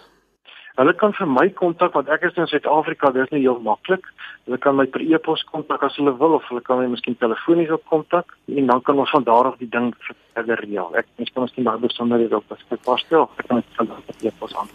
Hulle 0.75 0.91
kan 0.99 1.13
vir 1.15 1.29
my 1.31 1.45
kontak 1.55 1.95
want 1.95 2.09
ek 2.11 2.25
is 2.27 2.35
in 2.41 2.49
Suid-Afrika, 2.51 3.13
dis 3.15 3.31
nie 3.31 3.45
heel 3.45 3.61
maklik. 3.63 4.03
Hulle 4.47 4.59
kan 4.59 4.75
my 4.75 4.87
per 4.91 5.03
e-pos 5.07 5.45
kontak 5.47 5.85
as 5.87 5.95
hulle 6.01 6.11
wil 6.19 6.35
of 6.41 6.49
hulle 6.51 6.63
kan 6.67 6.81
my 6.81 6.89
miskien 6.91 7.15
telefonies 7.21 7.71
op 7.77 7.85
kontak 7.93 8.27
en 8.51 8.67
dan 8.73 8.81
kan 8.83 8.99
ons 8.99 9.13
van 9.15 9.25
daar 9.29 9.47
af 9.53 9.57
die 9.61 9.71
ding 9.71 9.89
verder 10.35 10.59
reël. 10.65 10.91
Ek 10.99 11.07
mens 11.21 11.31
kan 11.31 11.43
miskien 11.47 11.67
daar 11.69 11.79
besonderhede 11.79 12.37
op 12.41 12.47
beskikbaar 12.51 13.01
stel. 13.05 13.25
Ek 13.39 13.45
kan 13.47 13.57
dit 13.63 13.71
van 13.79 13.87
daar 13.93 14.03
per 14.09 14.17
e-pos 14.27 14.53
aan. 14.59 14.71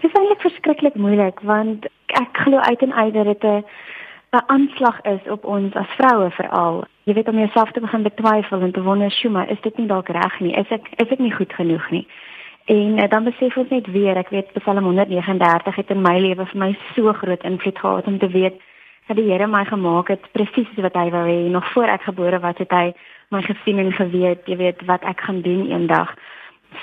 Dit 0.01 0.11
is 0.11 0.17
eintlik 0.19 0.41
verskriklik 0.41 0.95
moeilik 0.95 1.41
want 1.41 1.87
ek 2.07 2.43
glo 2.45 2.59
uit 2.59 2.83
en 2.83 2.93
uit 2.93 3.15
dat 3.15 3.25
dit 3.25 3.45
'n 3.45 3.65
'n 4.33 4.45
aanslag 4.47 5.01
is 5.03 5.31
op 5.31 5.45
ons 5.45 5.75
as 5.75 5.95
vroue 5.97 6.31
veral. 6.31 6.85
Jy 7.05 7.15
weet 7.15 7.29
om 7.29 7.39
jouself 7.39 7.71
te 7.73 7.81
begin 7.81 8.03
betwyfel 8.03 8.61
en 8.61 8.73
te 8.73 8.83
wonder, 8.83 9.11
"Sjoe, 9.11 9.31
maar 9.31 9.51
is 9.51 9.61
dit 9.61 9.77
nie 9.79 9.87
dalk 9.87 10.09
reg 10.09 10.41
nie? 10.41 10.55
Is 10.55 10.69
ek 10.69 10.89
is 10.97 11.09
ek 11.09 11.19
nie 11.19 11.33
goed 11.33 11.53
genoeg 11.53 11.91
nie?" 11.91 12.07
En 12.65 12.99
uh, 12.99 13.09
dan 13.09 13.25
besef 13.25 13.57
ons 13.57 13.69
net 13.69 13.87
weer, 13.87 14.17
ek 14.17 14.29
weet 14.29 14.53
Psalm 14.53 14.85
139 14.85 15.75
het 15.75 15.91
in 15.91 16.03
my 16.03 16.19
lewe 16.19 16.47
vir 16.47 16.59
my 16.59 16.79
so 16.95 17.13
groot 17.13 17.43
invloed 17.43 17.79
gehad 17.79 18.07
om 18.07 18.19
te 18.19 18.29
weet 18.29 18.61
dat 19.09 19.17
die 19.17 19.31
Here 19.31 19.47
my 19.47 19.65
gemaak 19.65 20.09
het 20.13 20.25
presies 20.33 20.69
wat 20.77 20.97
hy 20.97 21.09
wou 21.11 21.25
hê 21.27 21.39
nog 21.53 21.67
voor 21.73 21.89
ek 21.89 22.05
gebore 22.09 22.41
was 22.45 22.59
het 22.61 22.73
hy 22.73 22.93
my 23.33 23.43
gesien 23.43 23.81
en 23.81 23.93
geweet 23.93 24.47
jy 24.49 24.57
weet 24.57 24.85
wat 24.89 25.05
ek 25.09 25.21
gaan 25.25 25.41
doen 25.43 25.67
eendag. 25.71 26.13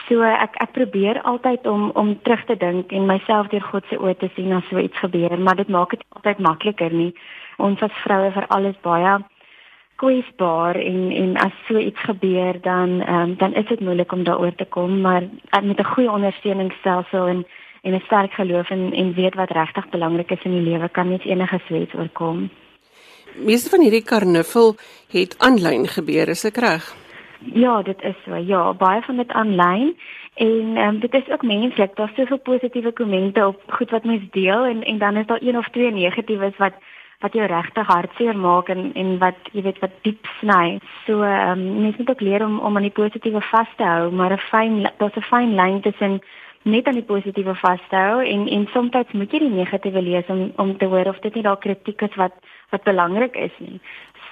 So 0.07 0.25
ek 0.25 0.57
ek 0.61 0.73
probeer 0.73 1.21
altyd 1.21 1.67
om 1.69 1.91
om 1.93 2.15
terug 2.25 2.45
te 2.49 2.57
dink 2.57 2.91
en 2.91 3.05
myself 3.05 3.49
deur 3.53 3.61
God 3.69 3.85
se 3.89 3.99
oë 4.01 4.17
te 4.17 4.29
sien 4.35 4.53
as 4.57 4.65
so 4.69 4.81
iets 4.81 4.97
gebeur 5.05 5.37
maar 5.37 5.55
dit 5.61 5.69
maak 5.69 5.93
dit 5.93 6.05
altyd 6.17 6.39
makliker 6.39 6.93
nie. 6.93 7.13
Ons 7.57 7.81
as 7.85 8.03
vroue 8.03 8.31
vir 8.33 8.49
alles 8.49 8.77
baie 8.81 9.19
kwesbaar 10.01 10.75
en 10.75 11.11
en 11.11 11.37
as 11.37 11.53
so 11.67 11.77
iets 11.77 12.01
gebeur 12.09 12.57
dan 12.61 13.01
um, 13.09 13.35
dan 13.37 13.53
is 13.53 13.67
dit 13.67 13.79
moeilik 13.79 14.11
om 14.11 14.23
daaroor 14.23 14.55
te 14.55 14.65
kom 14.65 15.01
maar 15.01 15.23
met 15.61 15.79
'n 15.79 15.93
goeie 15.93 16.11
ondersteuningsstelsel 16.11 17.27
en 17.27 17.45
en 17.85 17.93
'n 17.93 18.05
sterk 18.05 18.33
geloof 18.33 18.69
en 18.69 18.93
en 18.93 19.13
weet 19.13 19.35
wat 19.35 19.51
regtig 19.51 19.89
belangrik 19.89 20.31
is 20.31 20.43
in 20.43 20.51
die 20.51 20.69
lewe 20.71 20.89
kan 20.89 21.09
net 21.09 21.25
enige 21.25 21.59
swets 21.65 21.93
oorkom. 21.93 22.49
Meeste 23.35 23.69
van 23.69 23.81
hierdie 23.81 24.03
karnuffel 24.03 24.75
het 25.11 25.35
aanlyn 25.37 25.87
gebeur, 25.87 26.27
is 26.27 26.45
ek 26.45 26.57
reg? 26.57 26.83
Ja, 27.53 27.81
dit 27.81 28.01
is 28.01 28.15
so. 28.25 28.35
Ja, 28.35 28.73
baie 28.73 29.01
van 29.01 29.17
dit 29.17 29.31
aanlyn 29.31 29.95
en 30.33 30.77
um, 30.77 30.99
dit 30.99 31.13
is 31.13 31.29
ook 31.29 31.43
menslik. 31.43 31.95
Daar's 31.95 32.15
soveel 32.15 32.39
positiewe 32.39 32.91
kommente 32.91 33.47
op 33.47 33.61
goed 33.67 33.89
wat 33.89 34.03
mens 34.03 34.23
deel 34.31 34.65
en 34.65 34.83
en 34.83 34.97
dan 34.97 35.17
is 35.17 35.25
daar 35.25 35.41
een 35.41 35.57
of 35.57 35.69
twee 35.69 35.91
negatiefes 35.91 36.57
wat 36.57 36.73
wat 37.19 37.33
jou 37.33 37.45
regtig 37.47 37.87
hartseer 37.87 38.37
maak 38.37 38.69
en 38.69 38.91
en 38.93 39.17
wat 39.17 39.37
jy 39.51 39.61
weet 39.61 39.79
wat 39.79 39.91
diep 40.01 40.27
sny. 40.39 40.79
So 41.05 41.21
ehm 41.21 41.59
um, 41.59 41.81
mens 41.81 41.97
moet 41.97 42.09
ook 42.09 42.21
leer 42.21 42.45
om 42.45 42.59
om 42.59 42.75
aan 42.75 42.87
die 42.87 42.97
positiewe 43.01 43.41
vas 43.41 43.71
te 43.77 43.83
hou, 43.83 44.11
maar 44.11 44.33
'n 44.33 44.47
fyn 44.51 44.89
daar's 44.97 45.15
'n 45.15 45.29
fyn 45.31 45.55
lyn 45.55 45.81
tussen 45.81 46.21
net 46.65 46.87
aan 46.87 46.97
die 46.97 47.05
positiewe 47.05 47.53
vas 47.61 47.81
te 47.89 47.95
hou 47.95 48.21
en 48.25 48.47
en 48.57 48.67
soms 48.73 49.13
moet 49.13 49.31
jy 49.31 49.39
die 49.43 49.53
negatiewe 49.53 50.01
lees 50.01 50.29
om 50.33 50.51
om 50.61 50.77
te 50.77 50.89
hoor 50.89 51.07
of 51.11 51.19
dit 51.21 51.35
nie 51.35 51.45
dalk 51.45 51.61
kritiek 51.61 52.01
is 52.01 52.15
wat 52.21 52.33
wat 52.71 52.83
belangrik 52.83 53.35
is 53.35 53.57
nie. 53.59 53.79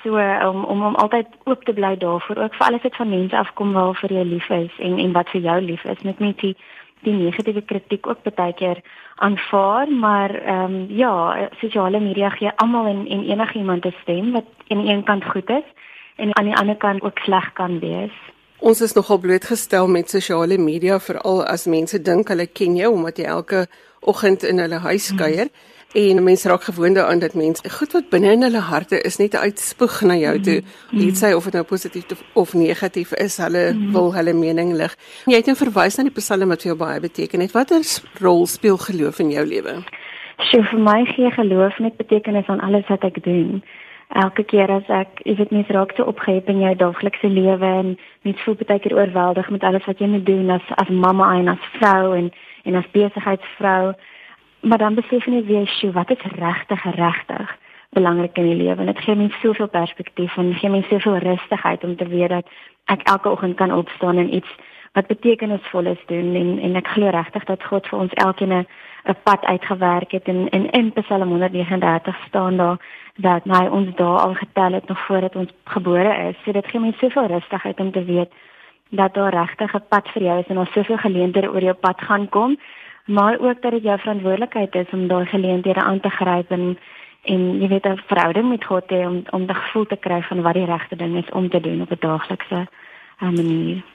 So 0.04 0.18
om 0.50 0.64
om 0.66 0.82
om 0.84 0.96
altyd 0.96 1.28
oop 1.46 1.64
te 1.64 1.74
bly 1.74 1.96
daarvoor 1.98 2.42
ook 2.44 2.56
vir 2.56 2.68
alles 2.68 2.82
wat 2.82 2.96
van 2.96 3.10
mense 3.10 3.38
afkom 3.38 3.74
waar 3.74 3.94
vir 4.02 4.14
jou 4.18 4.26
lief 4.26 4.50
is 4.50 4.80
en 4.80 4.98
en 5.00 5.14
wat 5.14 5.30
vir 5.30 5.42
jou 5.42 5.60
lief 5.62 5.86
is, 5.86 6.02
net 6.04 6.20
nie 6.20 6.34
die 6.42 6.56
die 7.04 7.14
negatiewe 7.14 7.62
kritiek 7.62 8.08
ook 8.08 8.24
baie 8.36 8.54
keer 8.54 8.82
aanvaar, 9.16 9.88
maar 9.92 10.36
ehm 10.36 10.76
um, 10.76 10.86
ja, 10.90 11.50
sosiale 11.62 12.00
media 12.00 12.30
gee 12.30 12.52
almal 12.56 12.86
en 12.88 13.08
en 13.08 13.26
enigiemand 13.30 13.86
'n 13.86 13.96
stem 14.02 14.32
wat 14.32 14.46
aan 14.68 14.82
die 14.82 14.94
een 14.94 15.04
kant 15.04 15.26
goed 15.26 15.50
is 15.50 15.68
en 16.16 16.36
aan 16.38 16.46
die 16.46 16.56
ander 16.56 16.76
kant 16.76 17.02
ook 17.02 17.20
sleg 17.20 17.54
kan 17.54 17.80
wees. 17.80 18.16
Ons 18.64 18.82
is 18.82 18.94
nogal 18.96 19.20
blootgestel 19.20 19.88
met 19.92 20.10
sosiale 20.10 20.58
media 20.58 21.00
veral 21.00 21.44
as 21.52 21.68
mense 21.68 22.00
dink 22.00 22.32
hulle 22.32 22.48
ken 22.48 22.78
jou 22.80 22.94
omdat 22.96 23.20
jy 23.20 23.28
elke 23.28 23.66
oggend 24.00 24.44
in 24.48 24.64
hulle 24.64 24.80
huis 24.88 25.12
kuier. 25.20 25.50
Hmm 25.52 25.72
en 25.94 26.24
mense 26.24 26.48
raak 26.50 26.64
gewoond 26.64 26.96
daaraan 26.96 27.20
dat 27.20 27.34
mense 27.34 27.70
goed 27.70 27.92
wat 27.92 28.10
binne 28.10 28.32
in 28.32 28.42
hulle 28.42 28.60
harte 28.60 29.02
is 29.02 29.18
net 29.18 29.36
uitspoeg 29.36 30.02
na 30.02 30.16
jou 30.16 30.40
toe. 30.40 30.60
Mm 30.62 30.68
-hmm. 30.90 31.08
Iets 31.08 31.24
sê 31.24 31.34
of 31.36 31.44
dit 31.44 31.54
nou 31.54 31.64
positief 31.64 32.24
of 32.34 32.54
negatief 32.54 33.14
is, 33.14 33.38
hulle 33.38 33.74
mm 33.74 33.80
-hmm. 33.80 33.92
wil 33.92 34.16
hulle 34.16 34.34
mening 34.34 34.74
lig. 34.74 34.96
Jy 35.26 35.36
het 35.36 35.46
nou 35.46 35.58
verwys 35.58 35.96
na 35.96 36.04
die 36.04 36.12
Psalm 36.12 36.48
wat 36.48 36.62
vir 36.62 36.72
jou 36.72 36.78
baie 36.78 37.00
beteken 37.00 37.40
het. 37.40 37.52
Watter 37.52 37.82
rol 38.20 38.46
speel 38.46 38.78
geloof 38.78 39.20
in 39.20 39.30
jou 39.30 39.46
lewe? 39.46 39.84
So 40.38 40.62
vir 40.62 40.80
my 40.80 41.06
gee 41.06 41.32
geloof 41.32 41.78
net 41.80 41.98
betekenis 41.98 42.48
aan 42.48 42.60
alles 42.60 42.88
wat 42.88 43.04
ek 43.04 43.24
doen. 43.24 43.64
Elke 44.14 44.44
keer 44.46 44.70
as 44.70 44.90
ek, 44.94 45.24
jy 45.26 45.34
weet 45.40 45.52
mens 45.56 45.70
raak 45.74 45.96
so 45.98 46.06
opgehep 46.06 46.50
in 46.52 46.60
jou 46.62 46.74
daaglikse 46.78 47.30
lewe 47.34 47.70
en 47.82 47.96
mens 48.28 48.42
voel 48.46 48.58
baie 48.60 48.82
keer 48.84 48.94
oorweldig 48.94 49.50
met 49.50 49.64
alles 49.66 49.88
wat 49.90 50.02
jy 50.04 50.10
moet 50.12 50.26
doen 50.28 50.52
as 50.54 50.68
as 50.78 50.90
mamma 50.90 51.32
en 51.40 51.50
as 51.56 51.64
vrou 51.80 52.14
en 52.18 52.30
en 52.64 52.78
as 52.78 52.92
besigheidsvrou. 52.94 53.94
Maar 54.62 54.78
dan 54.78 54.96
besef 54.96 55.26
jy 55.26 55.42
weer 55.48 55.66
sy 55.80 55.90
wat 55.98 56.14
is 56.14 56.22
regtig 56.38 56.84
regtig 56.96 57.56
belangrik 57.98 58.38
in 58.38 58.52
die 58.52 58.60
lewe? 58.62 58.86
En 58.86 58.92
dit 58.92 59.02
gee 59.02 59.16
my 59.16 59.32
soveel 59.42 59.68
perspektief 59.68 60.38
en 60.38 60.54
gee 60.62 60.70
my 60.70 60.84
soveel 60.92 61.18
rustigheid 61.26 61.84
om 61.84 61.96
te 61.98 62.08
weet 62.08 62.30
dat 62.30 62.54
ek 62.94 63.02
elke 63.10 63.34
oggend 63.34 63.58
kan 63.58 63.74
opstaan 63.74 64.22
en 64.22 64.34
iets 64.34 64.54
wat 64.94 65.08
betekenisvol 65.08 65.86
is 65.86 66.04
doen 66.06 66.36
en 66.36 66.60
en 66.60 66.76
ek 66.76 66.88
glo 66.88 67.10
regtig 67.10 67.44
dat 67.44 67.64
God 67.64 67.88
vir 67.88 68.00
ons 68.00 68.14
elkeen 68.14 68.54
'n 68.54 69.16
pad 69.24 69.46
uitgewerk 69.46 70.12
het 70.12 70.28
en 70.28 70.48
in 70.50 70.70
in 70.70 70.94
Psalm 70.94 71.30
139 71.30 72.16
staan 72.28 72.58
daar 72.58 72.78
dat 73.16 73.44
hy 73.44 73.66
ons 73.68 73.96
daar 73.96 74.20
al 74.20 74.34
getel 74.34 74.72
het 74.74 74.88
nog 74.88 75.00
voordat 75.06 75.36
ons 75.36 75.52
gebore 75.64 76.30
is. 76.30 76.36
So 76.44 76.52
dit 76.52 76.68
gee 76.68 76.80
my 76.80 76.94
soveel 76.98 77.26
rustigheid 77.26 77.80
om 77.80 77.92
te 77.92 78.04
weet 78.04 78.32
dat 78.90 79.14
daar 79.14 79.34
regtig 79.34 79.74
'n 79.74 79.88
pad 79.90 80.08
vir 80.08 80.24
jou 80.24 80.40
is 80.40 80.48
en 80.48 80.56
daar 80.56 80.74
soveel 80.74 80.98
geleenthede 80.98 81.52
oor 81.52 81.64
jou 81.64 81.74
pad 81.74 82.02
gaan 82.02 82.30
kom 82.30 82.58
maar 83.06 83.40
ook 83.40 83.62
dat 83.62 83.72
dit 83.72 83.84
jou 83.84 84.00
verantwoordelikheid 84.00 84.76
is 84.76 84.90
om 84.92 85.08
daai 85.08 85.26
geleenthede 85.26 85.84
aan 85.84 86.00
te 86.00 86.10
gryp 86.10 86.52
en 86.52 86.78
en 87.24 87.62
jy 87.62 87.68
weet 87.68 87.86
'n 87.86 88.02
verhouding 88.06 88.50
met 88.50 88.66
God 88.66 88.84
hê 88.92 89.06
om 89.06 89.24
om 89.30 89.46
die 89.46 89.56
gevoel 89.56 89.86
te 89.86 89.96
kry 89.96 90.22
van 90.22 90.42
wat 90.42 90.54
die 90.54 90.66
regte 90.66 90.96
ding 90.96 91.18
is 91.18 91.32
om 91.32 91.50
te 91.50 91.60
doen 91.60 91.82
op 91.82 91.92
'n 91.92 91.98
daaglikse 92.00 92.68
eh, 93.20 93.30
manier. 93.30 93.93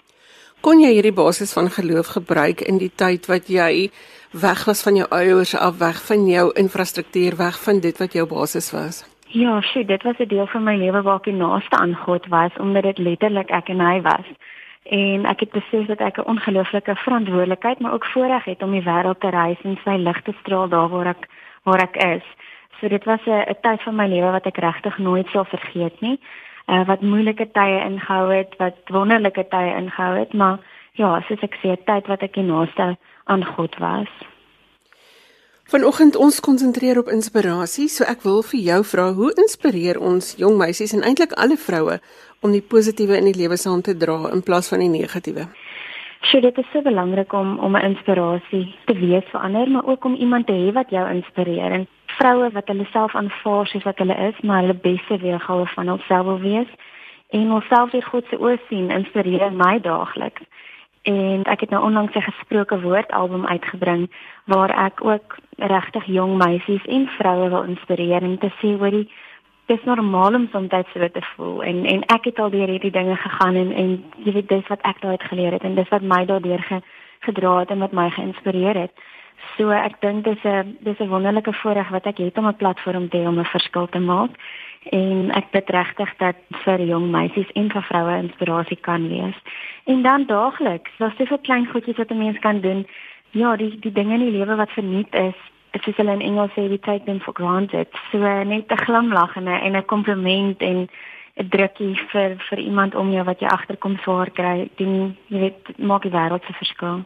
Kon 0.60 0.80
jy 0.80 0.92
hierdie 0.92 1.14
basis 1.14 1.52
van 1.52 1.70
geloof 1.70 2.06
gebruik 2.06 2.60
in 2.60 2.78
die 2.78 2.90
tyd 2.90 3.26
wat 3.26 3.48
jy 3.48 3.90
weg 4.32 4.64
was 4.64 4.82
van 4.82 4.96
jou 4.96 5.06
ouers 5.10 5.54
af, 5.56 5.78
weg 5.78 6.00
van 6.06 6.26
jou 6.26 6.50
infrastruktuur, 6.54 7.36
weg 7.36 7.62
van 7.62 7.80
dit 7.80 7.98
wat 7.98 8.12
jou 8.12 8.26
basis 8.26 8.72
was? 8.72 9.04
Ja, 9.28 9.60
sjoe, 9.60 9.84
dit 9.84 10.02
was 10.02 10.18
'n 10.18 10.28
deel 10.28 10.46
van 10.46 10.64
my 10.64 10.76
lewe 10.76 11.02
waar 11.02 11.20
ek 11.20 11.32
naaste 11.32 11.76
aan 11.76 11.94
God 11.94 12.26
was 12.26 12.52
omdat 12.58 12.82
dit 12.82 12.98
letterlik 12.98 13.50
ek 13.50 13.68
en 13.68 13.80
hy 13.80 14.00
was 14.00 14.26
en 14.88 15.26
ek 15.28 15.40
het 15.44 15.50
besef 15.52 15.86
dat 15.86 16.00
ek 16.00 16.18
'n 16.18 16.30
ongelooflike 16.32 16.94
verantwoordelikheid 16.96 17.78
maar 17.78 17.92
ook 17.92 18.06
voorreg 18.06 18.44
het 18.44 18.62
om 18.62 18.72
die 18.72 18.82
wêreld 18.82 19.20
te 19.20 19.30
reis 19.30 19.60
en 19.62 19.78
sy 19.84 19.96
lig 19.96 20.22
te 20.22 20.32
straal 20.40 20.68
daar 20.68 20.88
waar 20.88 21.06
ek 21.06 21.28
waar 21.62 21.82
ek 21.82 21.96
is. 21.96 22.24
So 22.80 22.88
dit 22.88 23.04
was 23.04 23.20
'n 23.26 23.56
tyd 23.60 23.82
van 23.82 23.96
my 23.96 24.06
lewe 24.06 24.30
wat 24.30 24.46
ek 24.46 24.56
regtig 24.56 24.98
nooit 24.98 25.28
sal 25.28 25.44
vergeet 25.44 26.00
nie. 26.00 26.20
Uh 26.68 26.84
wat 26.88 27.00
moeilike 27.00 27.48
tye 27.56 27.78
ingehou 27.84 28.28
het, 28.32 28.56
wat 28.60 28.76
wonderlike 28.92 29.46
tye 29.48 29.76
ingehou 29.76 30.18
het, 30.18 30.34
maar 30.34 30.58
ja, 31.00 31.14
soos 31.28 31.44
ek 31.46 31.56
sê, 31.62 31.76
tyd 31.88 32.10
wat 32.12 32.24
ek 32.26 32.34
die 32.36 32.44
naaste 32.44 32.96
aan 33.32 33.44
God 33.54 33.78
was. 33.80 34.10
Vanoggend 35.68 36.16
ons 36.16 36.40
konsentreer 36.40 36.96
op 36.98 37.10
inspirasie, 37.12 37.90
so 37.92 38.04
ek 38.08 38.22
wil 38.24 38.40
vir 38.50 38.60
jou 38.70 38.78
vra, 38.88 39.10
hoe 39.12 39.28
inspireer 39.36 39.98
ons 40.00 40.30
jong 40.40 40.56
meisies 40.56 40.94
en 40.96 41.04
eintlik 41.04 41.34
alle 41.36 41.58
vroue 41.60 41.98
om 42.40 42.54
die 42.56 42.64
positiewe 42.64 43.18
in 43.20 43.28
die 43.28 43.36
lewe 43.36 43.58
saam 43.60 43.82
te 43.84 43.92
dra 43.92 44.30
in 44.32 44.40
plaas 44.44 44.70
van 44.72 44.80
die 44.80 44.88
negatiewe? 44.88 45.44
So 46.20 46.40
dit 46.40 46.58
is 46.58 46.70
so 46.72 46.82
belangrik 46.82 47.32
om 47.32 47.58
om 47.58 47.76
'n 47.76 47.84
inspirasie 47.84 48.74
te 48.84 48.94
wees 48.94 49.24
vir 49.30 49.40
ander, 49.40 49.70
maar 49.70 49.86
ook 49.86 50.04
om 50.04 50.14
iemand 50.14 50.46
te 50.46 50.52
hê 50.52 50.72
wat 50.72 50.90
jou 50.90 51.10
inspireer. 51.10 51.70
En 51.72 51.86
vroue 52.06 52.50
wat 52.50 52.66
hulle 52.66 52.86
self 52.90 53.14
aanvaar 53.14 53.66
soos 53.66 53.82
wat 53.82 53.98
hulle 53.98 54.16
is, 54.16 54.40
maar 54.40 54.60
hulle 54.60 54.74
beste 54.74 55.18
weergawe 55.18 55.66
van 55.66 55.86
hulself 55.86 56.24
wil 56.24 56.40
wees 56.40 56.68
en 57.28 57.50
hulself 57.50 57.90
deur 57.90 58.02
God 58.02 58.24
se 58.28 58.36
oë 58.36 58.58
sien, 58.68 58.90
inspireer 58.90 59.52
my 59.52 59.80
daagliks 59.80 60.42
en 61.08 61.44
ek 61.44 61.60
het 61.60 61.70
nou 61.70 61.82
onlangs 61.84 62.14
'n 62.14 62.30
gesproke 62.30 62.80
woord 62.80 63.10
album 63.12 63.46
uitgebring 63.46 64.10
waar 64.44 64.70
ek 64.70 65.04
ook 65.04 65.36
regtig 65.56 66.04
jong 66.06 66.36
meisies 66.36 66.84
en 66.84 67.06
vroue 67.06 67.48
wil 67.48 67.62
inspireer 67.62 68.22
en 68.22 68.38
te 68.38 68.50
sê 68.60 68.78
hoor 68.78 68.92
jy 68.92 69.08
dis 69.68 69.84
normaal 69.84 70.34
om 70.34 70.48
soms 70.52 70.70
so 70.92 71.08
te 71.08 71.22
voel 71.34 71.62
en 71.62 71.84
en 71.84 72.02
ek 72.14 72.24
het 72.30 72.38
al 72.38 72.50
deur 72.50 72.70
hierdie 72.72 72.94
dinge 72.94 73.16
gegaan 73.16 73.56
en 73.62 73.72
en 73.72 73.90
jy 74.24 74.32
weet 74.32 74.48
dis 74.48 74.70
wat 74.72 74.84
ek 74.90 75.00
daai 75.00 75.16
geleer 75.18 75.52
het 75.52 75.64
en 75.68 75.74
dis 75.74 75.88
wat 75.88 76.02
my 76.02 76.24
daardeur 76.24 76.62
ge, 76.68 76.80
gedra 77.26 77.58
het 77.58 77.70
en 77.70 77.84
wat 77.84 77.92
my 77.92 78.08
geïnspireer 78.10 78.80
het. 78.84 78.92
So 79.56 79.70
ek 79.70 80.00
dink 80.00 80.24
dis 80.24 80.44
'n 80.44 80.76
dis 80.80 81.00
'n 81.00 81.08
wonderlike 81.08 81.52
voorreg 81.52 81.88
wat 81.88 82.06
ek 82.06 82.18
het 82.18 82.38
om 82.38 82.48
'n 82.48 82.56
platform 82.56 83.08
te 83.08 83.18
hê 83.18 83.26
om 83.28 83.38
'n 83.38 83.54
verskil 83.56 83.86
te 83.88 83.98
maak 84.00 84.30
en 84.90 85.30
ek 85.30 85.50
bid 85.50 85.68
regtig 85.70 86.16
dat 86.18 86.36
vir 86.64 86.80
jong 86.80 87.10
meisies 87.10 87.50
en 87.54 87.70
vir 87.70 87.82
vroue 87.82 88.18
inspirasie 88.22 88.80
kan 88.80 89.08
wees. 89.08 89.36
En 89.84 90.02
dan 90.02 90.26
daagliks, 90.26 90.90
daar's 90.98 91.16
soveel 91.16 91.38
klein 91.38 91.66
goedjies 91.66 91.96
wat 91.96 92.10
'n 92.10 92.18
mens 92.18 92.38
kan 92.38 92.60
doen. 92.60 92.86
Ja, 93.30 93.56
die 93.56 93.78
die 93.78 93.92
dinge 93.92 94.14
in 94.14 94.20
die 94.20 94.38
lewe 94.38 94.56
wat 94.56 94.70
verniet 94.70 95.14
is, 95.14 95.36
dit 95.72 95.86
is 95.86 95.96
hulle 95.96 96.12
in 96.12 96.24
Engels 96.24 96.54
sê 96.56 96.68
we 96.68 96.78
take 96.78 97.04
them 97.04 97.20
for 97.20 97.34
granted. 97.34 97.88
So 98.10 98.18
net 98.18 98.70
'n 98.70 98.84
glimlag 98.86 99.36
en 99.36 99.44
'n 99.44 99.60
en 99.66 99.76
'n 99.76 99.84
kompliment 99.84 100.60
en 100.62 100.88
'n 101.36 101.48
drukkie 101.48 101.94
vir 102.12 102.36
vir 102.48 102.58
iemand 102.58 102.94
om 102.94 103.10
jou 103.10 103.24
wat 103.24 103.40
jy 103.40 103.46
agterkom 103.46 103.98
swaar 104.02 104.30
kry, 104.30 104.70
ding 104.76 105.16
jy 105.28 105.38
weet 105.38 105.78
maak 105.78 106.02
die 106.02 106.10
wêreld 106.10 106.44
se 106.46 106.52
verskil. 106.52 107.04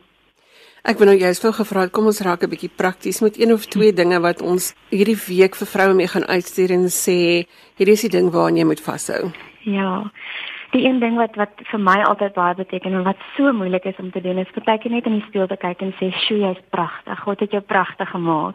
Ek 0.85 0.99
wil 0.99 1.07
nou 1.07 1.17
juist 1.17 1.43
vir 1.43 1.53
gevra, 1.53 1.87
kom 1.89 2.07
ons 2.07 2.21
raak 2.21 2.43
'n 2.43 2.51
bietjie 2.51 2.77
prakties 2.77 3.21
met 3.21 3.39
een 3.39 3.53
of 3.53 3.67
twee 3.67 3.93
dinge 3.93 4.21
wat 4.21 4.43
ons 4.43 4.75
hierdie 4.91 5.21
week 5.29 5.55
vir 5.55 5.67
vroue 5.67 5.95
mee 5.95 6.09
gaan 6.09 6.27
uitstuur 6.27 6.71
en 6.71 6.89
sê, 6.89 7.47
hierdie 7.79 7.95
is 7.95 8.03
die 8.03 8.11
ding 8.19 8.31
waaraan 8.31 8.57
jy 8.57 8.65
moet 8.65 8.81
vashou. 8.81 9.33
Ja 9.65 10.11
die 10.73 10.85
een 10.87 10.99
ding 11.01 11.17
wat 11.21 11.35
wat 11.37 11.63
vir 11.71 11.81
my 11.81 11.99
altyd 12.09 12.33
baie 12.33 12.55
beteken 12.55 12.95
en 12.97 13.05
wat 13.05 13.21
so 13.37 13.53
moeilik 13.53 13.85
is 13.85 13.99
om 14.01 14.11
te 14.11 14.21
doen 14.25 14.39
is 14.41 14.55
partykeer 14.57 14.91
net 14.91 15.07
in 15.07 15.19
die 15.19 15.27
spieël 15.29 15.47
te 15.47 15.57
kyk 15.57 15.83
en 15.85 15.93
sê, 16.01 16.13
"Sjoe, 16.25 16.39
jy's 16.39 16.63
pragtig. 16.71 17.21
God 17.21 17.41
het 17.41 17.51
jou 17.51 17.63
pragtig 17.63 18.09
gemaak." 18.11 18.55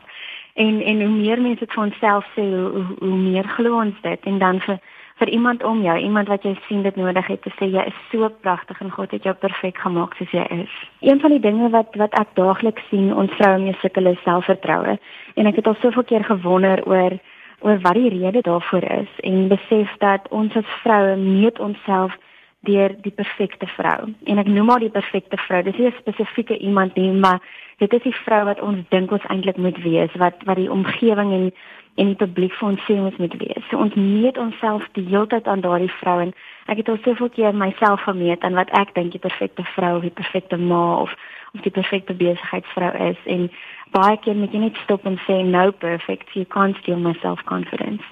En 0.54 0.82
en 0.82 1.02
hoe 1.02 1.16
meer 1.16 1.42
mense 1.42 1.60
dit 1.60 1.74
vir 1.74 1.84
onsself 1.84 2.26
sê, 2.36 2.42
hoe, 2.42 2.70
hoe, 2.76 2.86
hoe 3.00 3.18
meer 3.18 3.48
glo 3.48 3.80
ons 3.80 4.02
dit 4.02 4.20
en 4.24 4.40
dan 4.40 4.60
vir 4.60 4.80
vir 5.18 5.30
iemand 5.30 5.64
om 5.64 5.82
jou, 5.82 5.98
iemand 5.98 6.28
wat 6.28 6.44
jy 6.44 6.58
sien 6.68 6.82
dit 6.82 6.96
nodig 6.96 7.28
het 7.28 7.42
te 7.42 7.52
sê 7.58 7.66
jy 7.74 7.86
is 7.90 8.02
so 8.12 8.30
pragtig 8.42 8.82
en 8.82 8.92
God 8.92 9.12
het 9.12 9.24
jou 9.24 9.34
perfek 9.34 9.78
gemaak 9.78 10.14
soos 10.16 10.32
jy 10.32 10.46
is. 10.62 10.74
Een 11.02 11.20
van 11.20 11.34
die 11.34 11.40
dinge 11.40 11.70
wat 11.70 11.96
wat 11.96 12.14
ek 12.20 12.36
daagliks 12.38 12.86
sien 12.90 13.14
ons 13.14 13.34
vroue 13.40 13.58
mee 13.58 13.78
sukkel 13.82 14.06
is 14.06 14.22
selfvertroue. 14.26 14.98
En 15.36 15.46
ek 15.50 15.56
het 15.56 15.68
al 15.68 15.78
soveel 15.82 16.04
keer 16.04 16.24
gewonder 16.24 16.86
oor 16.86 17.18
oor 17.60 17.80
wat 17.82 17.94
die 17.94 18.10
rede 18.10 18.42
daarvoor 18.42 18.84
is 18.84 19.20
en 19.26 19.48
besef 19.48 19.94
dat 19.98 20.28
ons 20.30 20.56
as 20.56 20.74
vroue 20.84 21.16
meet 21.16 21.60
onsself 21.60 22.18
deur 22.60 22.96
die 23.02 23.12
perfekte 23.12 23.68
vrou. 23.68 24.14
En 24.26 24.38
ek 24.38 24.50
noem 24.50 24.66
maar 24.66 24.84
die 24.84 24.94
perfekte 24.94 25.38
vrou. 25.38 25.64
Dis 25.64 25.78
nie 25.78 25.88
'n 25.88 26.00
spesifieke 26.00 26.58
iemand 26.58 26.96
nie, 26.96 27.12
maar 27.12 27.42
dit 27.78 27.94
is 27.94 28.02
die 28.02 28.16
vrou 28.26 28.44
wat 28.46 28.62
ons 28.62 28.80
dink 28.90 29.12
ons 29.12 29.26
eintlik 29.30 29.58
moet 29.58 29.78
wees, 29.84 30.14
wat 30.16 30.36
wat 30.46 30.56
die 30.56 30.72
omgewing 30.72 31.34
en 31.34 31.52
en 31.98 32.06
die 32.06 32.16
publiek 32.16 32.54
vir 32.54 32.68
ons 32.68 32.84
sê 32.86 32.94
ons 33.02 33.18
moet 33.18 33.34
wees. 33.42 33.64
So 33.70 33.78
ons 33.78 33.96
meet 33.96 34.38
onsself 34.38 34.86
die 34.94 35.06
hele 35.10 35.28
tyd 35.28 35.48
aan 35.48 35.64
daardie 35.66 35.92
vrou 36.02 36.20
en 36.22 36.34
ek 36.66 36.78
het 36.78 36.90
al 36.90 37.00
soveel 37.04 37.30
keer 37.30 37.56
myself 37.56 38.04
gemeet 38.06 38.44
aan 38.46 38.54
wat 38.54 38.70
ek 38.78 38.94
dink 38.94 39.12
die 39.12 39.24
perfekte 39.24 39.64
vrou 39.74 39.96
of 39.98 40.06
die 40.06 40.18
perfekte 40.20 40.58
ma 40.58 41.02
of 41.02 41.16
of 41.56 41.62
die 41.62 41.74
perfekte 41.74 42.14
besigheidsvrou 42.14 42.92
is 43.10 43.18
en 43.26 43.50
baie 43.92 44.18
keer 44.24 44.36
moet 44.36 44.54
jy 44.54 44.60
net 44.60 44.80
stop 44.84 45.06
en 45.06 45.20
sê 45.26 45.44
no 45.46 45.72
perfect. 45.72 46.34
You 46.34 46.46
can't 46.46 46.78
steal 46.82 47.00
my 47.00 47.14
self 47.22 47.44
confidence 47.44 48.04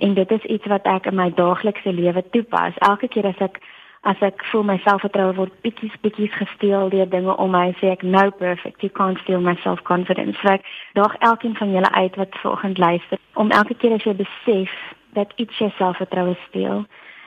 en 0.00 0.14
dit 0.14 0.30
is 0.30 0.44
iets 0.54 0.66
wat 0.72 0.86
ek 0.88 1.06
in 1.10 1.14
my 1.14 1.28
daaglikse 1.36 1.92
lewe 1.92 2.22
toepas. 2.32 2.78
Elke 2.88 3.08
keer 3.08 3.26
as 3.28 3.40
ek 3.44 3.60
as 4.08 4.16
ek 4.24 4.40
voel 4.48 4.62
my 4.64 4.78
selfvertroue 4.80 5.34
word 5.36 5.52
bietjies 5.64 5.96
bietjies 6.00 6.32
gesteel 6.32 6.88
deur 6.88 7.08
dinge 7.12 7.34
om 7.36 7.52
my 7.52 7.66
sê 7.80 7.92
ek 7.92 8.02
nou 8.16 8.30
perfect. 8.38 8.80
You 8.82 8.92
can't 8.96 9.20
steal 9.24 9.44
my 9.44 9.56
self 9.64 9.82
confidence 9.84 10.40
so 10.40 10.54
ek 10.54 10.64
daag 10.96 11.18
elkeen 11.32 11.56
van 11.60 11.74
julle 11.76 11.92
uit 11.92 12.16
wat 12.16 12.40
vanoggend 12.42 12.78
luister 12.78 13.20
om 13.34 13.52
elke 13.60 13.76
keer 13.76 13.98
as 13.98 14.06
jy 14.08 14.16
besef 14.22 14.72
dat 15.18 15.36
iets 15.36 15.58
jou 15.58 15.68
selfvertroue 15.76 16.36
steel 16.48 16.86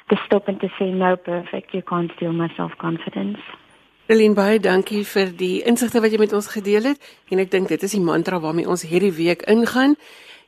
te 0.09 0.17
stop 0.25 0.49
en 0.49 0.57
te 0.57 0.71
sê 0.79 0.89
no 0.89 1.15
perfect. 1.15 1.77
You 1.77 1.85
can't 1.85 2.11
steal 2.17 2.33
my 2.33 2.49
self 2.57 2.73
confidence 2.81 3.62
Elin 4.11 4.33
baie 4.35 4.59
dankie 4.59 5.05
vir 5.07 5.29
die 5.31 5.61
insigte 5.63 6.01
wat 6.03 6.11
jy 6.11 6.17
met 6.19 6.33
ons 6.35 6.49
gedeel 6.51 6.89
het 6.91 7.11
en 7.31 7.39
ek 7.39 7.51
dink 7.53 7.69
dit 7.71 7.83
is 7.87 7.93
die 7.95 8.03
mantra 8.03 8.41
waarmee 8.43 8.67
ons 8.67 8.83
hierdie 8.83 9.13
week 9.15 9.45
ingaan 9.47 9.95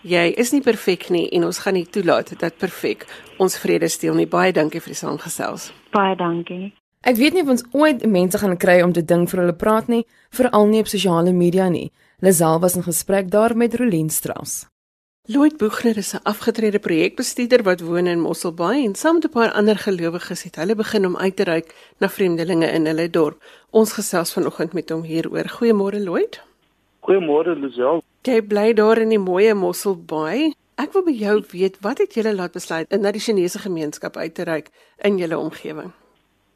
jy 0.03 0.25
is 0.35 0.51
nie 0.51 0.59
perfek 0.61 1.07
nie 1.09 1.29
en 1.31 1.47
ons 1.47 1.61
gaan 1.63 1.77
nie 1.79 1.85
toelaat 1.87 2.33
dat 2.41 2.59
perfek 2.59 3.07
ons 3.39 3.55
vrede 3.57 3.87
steel 3.89 4.19
nie. 4.19 4.27
Baie 4.27 4.51
dankie 4.51 4.83
vir 4.83 4.91
die 4.91 4.99
saamgesels. 4.99 5.71
Baie 5.95 6.17
dankie. 6.19 6.73
Ek 7.05 7.15
weet 7.15 7.37
nie 7.37 7.45
of 7.45 7.53
ons 7.55 7.65
ooit 7.71 8.05
mense 8.09 8.37
gaan 8.41 8.57
kry 8.59 8.81
om 8.83 8.93
te 8.93 9.05
ding 9.05 9.23
vir 9.29 9.45
hulle 9.45 9.57
praat 9.57 9.87
nie, 9.87 10.03
veral 10.35 10.67
nie 10.67 10.83
op 10.83 10.91
sosiale 10.91 11.33
media 11.33 11.69
nie. 11.69 11.91
Lazal 12.19 12.59
was 12.59 12.75
in 12.75 12.83
gesprek 12.83 13.31
daar 13.31 13.55
met 13.55 13.75
Rolien 13.79 14.09
Strauss. 14.09 14.65
Lloyd 15.27 15.57
Boegner 15.57 15.97
is 15.97 16.13
'n 16.13 16.23
afgetrede 16.23 16.79
projekbestuurder 16.79 17.63
wat 17.63 17.81
woon 17.81 18.07
in 18.07 18.21
Mosselbaai 18.21 18.85
en 18.85 18.95
saam 18.95 19.13
met 19.13 19.25
'n 19.25 19.29
paar 19.29 19.51
ander 19.51 19.77
gelowiges 19.77 20.43
het 20.43 20.55
hulle 20.55 20.75
begin 20.75 21.05
om 21.05 21.17
uit 21.17 21.35
te 21.35 21.43
reik 21.43 21.73
na 21.99 22.09
vreemdelinge 22.09 22.67
in 22.67 22.85
hulle 22.85 23.09
dorp. 23.09 23.37
Ons 23.69 23.93
gesels 23.93 24.33
vanoggend 24.33 24.73
met 24.73 24.89
hom 24.89 25.03
hieroor. 25.03 25.47
Goeiemôre 25.57 25.99
Lloyd. 26.03 26.41
Goeiemôre 27.01 27.59
Lazal. 27.59 28.03
Jy 28.21 28.41
bly 28.41 28.73
daar 28.73 28.97
in 28.97 29.09
die 29.09 29.19
mooi 29.19 29.53
Mosselbaai. 29.53 30.53
Ek 30.75 30.93
wil 30.93 31.03
by 31.03 31.11
jou 31.11 31.43
weet, 31.51 31.77
wat 31.81 31.97
het 31.97 32.13
julle 32.13 32.35
laat 32.35 32.51
besluit 32.51 32.93
om 32.93 33.01
na 33.01 33.11
die 33.11 33.21
Chinese 33.21 33.59
gemeenskap 33.59 34.17
uit 34.17 34.35
te 34.35 34.43
reik 34.43 34.69
in 34.97 35.17
julle 35.17 35.37
omgewing? 35.37 35.91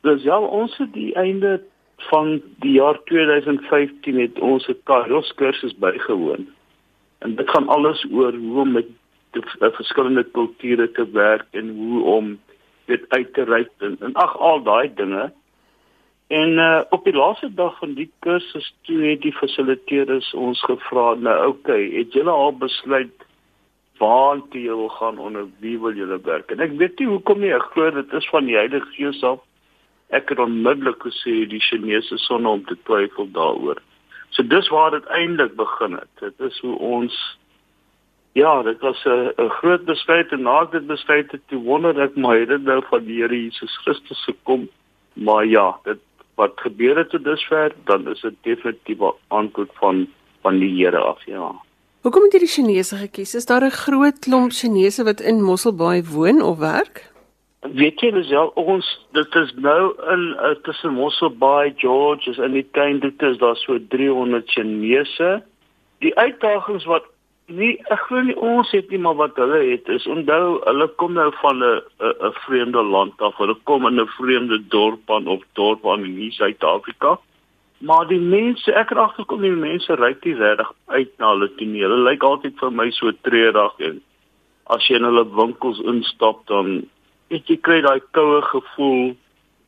Ja, 0.02 0.40
ons 0.40 0.78
het 0.78 0.94
die 0.94 1.16
einde 1.16 1.62
van 1.98 2.42
die 2.60 2.72
jaar 2.72 3.00
2015 3.04 4.20
het 4.20 4.40
ons 4.40 4.68
'n 4.68 4.78
Kairos 4.84 5.34
kursus 5.34 5.76
bygewoon. 5.76 6.48
En 7.20 7.36
dit 7.36 7.50
gaan 7.50 7.68
alles 7.68 8.06
oor 8.12 8.34
hoe 8.34 8.62
om 8.62 8.72
met 8.72 8.88
die 9.36 9.44
verskillende 9.60 10.24
kulture 10.24 10.92
te 10.92 11.06
werk 11.12 11.46
en 11.52 11.70
hoe 11.76 12.04
om 12.04 12.40
dit 12.86 13.04
uit 13.10 13.34
te 13.34 13.44
reik 13.44 13.70
en, 13.78 13.98
en 14.00 14.14
ag 14.14 14.38
al 14.38 14.64
daai 14.64 14.94
dinge. 14.96 15.30
En 16.30 16.50
uh, 16.62 16.82
op 16.90 17.04
die 17.04 17.14
laaste 17.14 17.50
dag 17.54 17.78
van 17.78 17.94
die 17.98 18.10
kursus 18.26 18.68
toe 18.86 19.00
het 19.02 19.22
die 19.22 19.34
fasiliteerders 19.34 20.34
ons 20.34 20.62
gevra, 20.66 21.14
nou 21.18 21.38
okay, 21.48 21.90
het 21.96 22.14
julle 22.14 22.34
al 22.34 22.54
besluit 22.58 23.26
waar 24.00 24.42
toe 24.54 24.62
wil 24.62 24.90
gaan 24.90 25.18
onder 25.20 25.48
wie 25.60 25.80
wil 25.80 25.96
julle 25.98 26.20
werk? 26.24 26.52
En 26.54 26.62
ek 26.64 26.78
weet 26.80 27.02
nie 27.02 27.10
hoekom 27.10 27.42
nie, 27.42 27.52
ek 27.54 27.72
glo 27.74 27.92
dit 27.98 28.14
is 28.16 28.30
van 28.32 28.46
die 28.48 28.56
Heilige 28.56 28.88
Gees 28.96 29.24
af. 29.28 29.42
Ek 30.16 30.30
het 30.32 30.40
onmiddellik 30.40 31.02
gesê 31.06 31.44
die 31.50 31.62
Chinese 31.62 32.18
sonne 32.22 32.50
om 32.50 32.64
te 32.66 32.78
twyfel 32.88 33.28
daaroor. 33.36 33.82
So 34.40 34.48
dis 34.48 34.70
waar 34.72 34.92
dit 34.92 35.08
eintlik 35.12 35.56
begin 35.60 35.98
het. 36.00 36.08
Dit 36.20 36.40
is 36.48 36.60
hoe 36.64 36.78
ons 36.80 37.16
ja, 38.40 38.62
dit 38.64 38.80
was 38.80 39.04
'n 39.06 39.50
groot 39.50 39.84
besluit 39.86 40.32
en 40.32 40.42
na 40.42 40.66
dit 40.66 40.88
besluit 40.88 41.32
het 41.32 41.42
toe 41.48 41.60
wonder 41.64 42.00
ek 42.00 42.16
maar 42.16 42.40
het 42.40 42.48
dit 42.48 42.64
nou 42.64 42.84
van 42.90 43.04
die 43.06 43.22
Here 43.22 43.44
Jesus 43.44 43.78
Christus 43.84 44.24
gekom. 44.24 44.70
Maar 45.14 45.46
ja, 45.46 45.80
dit 45.84 46.00
wat 46.36 46.54
gebeur 46.56 46.98
het 46.98 47.10
tot 47.10 47.24
dusver, 47.24 47.72
dan 47.84 48.08
is 48.08 48.22
dit 48.22 48.36
definitief 48.42 49.00
'n 49.00 49.14
antwoord 49.28 49.72
van 49.74 50.08
van 50.42 50.60
die 50.60 50.86
Here 50.86 50.98
af, 50.98 51.26
ja. 51.26 51.52
Hoekom 52.02 52.24
het 52.24 52.34
jy 52.34 52.40
die 52.40 52.48
Chinese 52.48 52.96
gekies? 52.96 53.36
Is 53.36 53.46
daar 53.46 53.64
'n 53.64 53.72
groot 53.72 54.20
klomp 54.20 54.52
Chinese 54.52 55.04
wat 55.04 55.20
in 55.20 55.44
Mosselbaai 55.44 56.04
woon 56.04 56.42
of 56.42 56.58
werk? 56.58 57.09
Weet 57.60 58.00
jy 58.00 58.12
dis 58.16 58.32
al 58.32 58.54
ons 58.56 58.88
dit 59.18 59.36
is 59.36 59.54
nou 59.60 59.92
in 60.14 60.26
uh, 60.40 60.56
tussen 60.64 60.94
Mosselbaai, 60.96 61.76
George 61.78 62.30
is 62.32 62.40
in 62.40 62.56
die 62.56 62.68
tuin 62.72 63.02
dit 63.04 63.22
is 63.22 63.38
daar 63.38 63.58
so 63.60 63.78
300 63.92 64.48
Chinese. 64.50 65.32
Die 66.00 66.16
uitdagings 66.16 66.88
wat 66.88 67.10
nie 67.48 67.74
ek 67.92 68.06
glo 68.08 68.22
nie 68.24 68.38
ons 68.38 68.72
het 68.72 68.90
nie 68.94 69.02
maar 69.04 69.18
wat 69.20 69.36
hulle 69.42 69.60
het 69.72 69.90
is 69.92 70.06
onthou 70.08 70.60
hulle 70.64 70.88
kom 71.02 71.18
nou 71.18 71.32
van 71.42 71.64
'n 71.64 71.82
'n 72.00 72.34
vreemde 72.46 72.84
land 72.84 73.22
af. 73.22 73.36
Hulle 73.38 73.58
kom 73.64 73.88
in 73.88 74.00
'n 74.00 74.08
vreemde 74.18 74.60
dorp 74.68 75.12
aan 75.12 75.28
of 75.28 75.44
dorp 75.54 75.86
aan 75.88 76.06
in 76.06 76.32
Suid-Afrika 76.32 77.20
maar 77.80 78.08
die 78.08 78.20
mense 78.20 78.74
ek 78.76 78.92
raak 78.96 79.16
gekom 79.16 79.44
die 79.44 79.56
mense 79.56 79.96
ryk 79.96 80.26
nie 80.28 80.36
regtig 80.36 80.72
uit 80.92 81.12
na 81.20 81.32
hulle 81.34 81.50
toe 81.56 81.68
nie. 81.68 81.84
Hulle 81.86 82.04
lyk 82.10 82.24
altyd 82.28 82.58
vir 82.60 82.72
my 82.76 82.90
so 82.96 83.12
treurig 83.28 83.84
en 83.88 84.02
as 84.76 84.88
jy 84.90 85.00
in 85.00 85.08
hulle 85.08 85.26
winkels 85.38 85.80
instap 85.92 86.44
dan 86.52 86.82
het 87.30 87.50
jy 87.50 87.58
kry 87.58 87.82
daai 87.82 88.00
koue 88.12 88.42
gevoel 88.52 89.16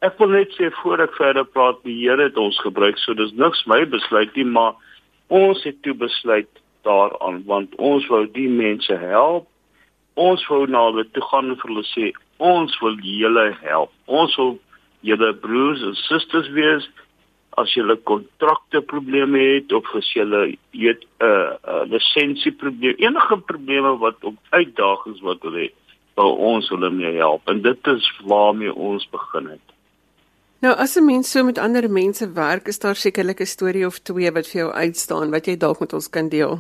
ek 0.01 0.17
wil 0.19 0.33
net 0.33 0.49
sê 0.57 0.71
voor 0.81 1.03
ek 1.05 1.17
verder 1.17 1.45
praat 1.45 1.83
die 1.83 1.99
Here 2.01 2.23
het 2.29 2.37
ons 2.37 2.57
gebruik 2.65 2.97
so 2.97 3.13
dis 3.13 3.33
niks 3.33 3.65
my 3.65 3.83
besluit 3.85 4.35
nie 4.35 4.47
maar 4.47 4.73
ons 5.31 5.63
het 5.63 5.77
toe 5.85 5.93
besluit 5.95 6.49
daaraan 6.81 7.43
want 7.45 7.75
ons 7.75 8.07
wou 8.07 8.25
die 8.31 8.49
mense 8.49 8.95
help. 8.97 9.47
Ons 10.13 10.43
wou 10.49 10.65
na 10.67 10.83
hulle 10.89 11.05
toe 11.15 11.23
gaan 11.29 11.53
en 11.53 11.59
vir 11.61 11.71
hulle 11.71 11.87
sê 11.93 12.09
ons 12.41 12.73
wil 12.81 12.97
julle 13.05 13.45
help. 13.61 13.93
Ons 14.05 14.35
wil 14.41 14.57
julle 15.07 15.31
broers 15.45 15.85
en 15.87 15.95
susters 16.05 16.49
wees 16.57 16.87
as 17.59 17.71
julle 17.75 17.97
kontrakte 18.07 18.81
probleme 18.93 19.39
het 19.55 19.73
of 19.75 19.87
as 19.99 20.09
julle 20.15 20.41
weet 20.71 21.03
'n 21.03 21.25
uh, 21.25 21.55
uh, 21.71 21.83
lisensie 21.93 22.51
probleem 22.51 22.95
enige 22.97 23.37
probleme 23.51 23.97
wat 24.03 24.23
op 24.23 24.35
uitdagings 24.49 25.21
wat 25.21 25.41
hulle 25.41 25.67
het, 25.67 25.75
wil 26.15 26.35
ons 26.35 26.69
hulle 26.69 26.89
mee 26.89 27.13
help 27.17 27.49
en 27.49 27.61
dit 27.61 27.87
is 27.87 28.07
waarmee 28.23 28.73
ons 28.73 29.09
begin 29.11 29.47
het. 29.55 29.67
Nou 30.61 30.73
as 30.77 30.95
'n 30.97 31.05
mens 31.05 31.31
so 31.31 31.43
met 31.43 31.57
ander 31.57 31.89
mense 31.89 32.33
werk, 32.33 32.67
is 32.67 32.79
daar 32.79 32.95
sekerlik 32.95 33.39
'n 33.41 33.45
storie 33.45 33.85
of 33.85 33.99
twee 33.99 34.31
wat 34.31 34.47
vir 34.47 34.61
jou 34.61 34.71
uitstaan 34.71 35.31
wat 35.31 35.45
jy 35.45 35.57
dalk 35.57 35.79
met 35.79 35.93
ons 35.93 36.09
kan 36.09 36.29
deel. 36.29 36.59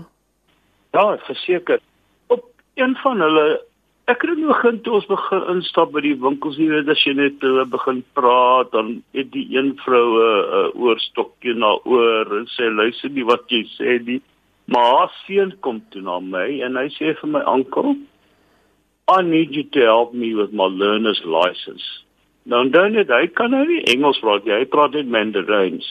Ja, 0.91 1.17
verseker. 1.17 1.79
Op 2.27 2.43
een 2.73 2.95
van 2.95 3.19
hulle 3.21 3.61
ek 4.05 4.21
het 4.21 4.37
nog 4.37 4.47
begin 4.55 4.81
toe 4.81 4.93
ons 4.93 5.05
begin 5.05 5.43
instap 5.55 5.91
by 5.91 6.01
die 6.01 6.17
winkels 6.19 6.57
hier, 6.57 6.89
as 6.89 7.03
jy 7.05 7.13
net 7.13 7.43
uh, 7.47 7.63
begin 7.69 8.01
praat, 8.17 8.71
dan 8.71 9.03
het 9.15 9.31
die 9.31 9.47
een 9.55 9.71
vrou 9.85 10.07
'n 10.17 10.25
uh, 10.25 10.59
uh, 10.59 10.81
oorstokkie 10.81 11.53
na 11.53 11.71
oor 11.85 12.37
en 12.39 12.47
sê 12.57 12.67
luister 12.73 13.09
nie 13.09 13.25
wat 13.25 13.43
jy 13.47 13.63
sê 13.77 13.99
nie. 14.05 14.21
Maar 14.65 14.85
haar 14.97 15.11
seun 15.25 15.53
kom 15.59 15.81
toe 15.89 16.01
na 16.01 16.19
my 16.19 16.61
en 16.65 16.75
hy 16.75 16.87
sê 16.89 17.13
vir 17.21 17.29
my 17.29 17.41
oom, 17.45 18.07
I 19.11 19.21
need 19.21 19.51
you 19.55 19.63
to 19.75 19.79
help 19.81 20.13
me 20.13 20.33
with 20.35 20.53
my 20.53 20.69
learner's 20.71 21.21
license. 21.25 21.83
Nou 22.43 22.63
dan 22.69 22.95
net 22.95 23.11
hy 23.11 23.27
kan 23.37 23.51
nou 23.53 23.65
nie 23.67 23.83
Engels 23.91 24.21
praat 24.23 24.47
nie. 24.47 24.55
Hy 24.55 24.67
praat 24.71 24.95
net 24.95 25.09
Mandarins. 25.11 25.85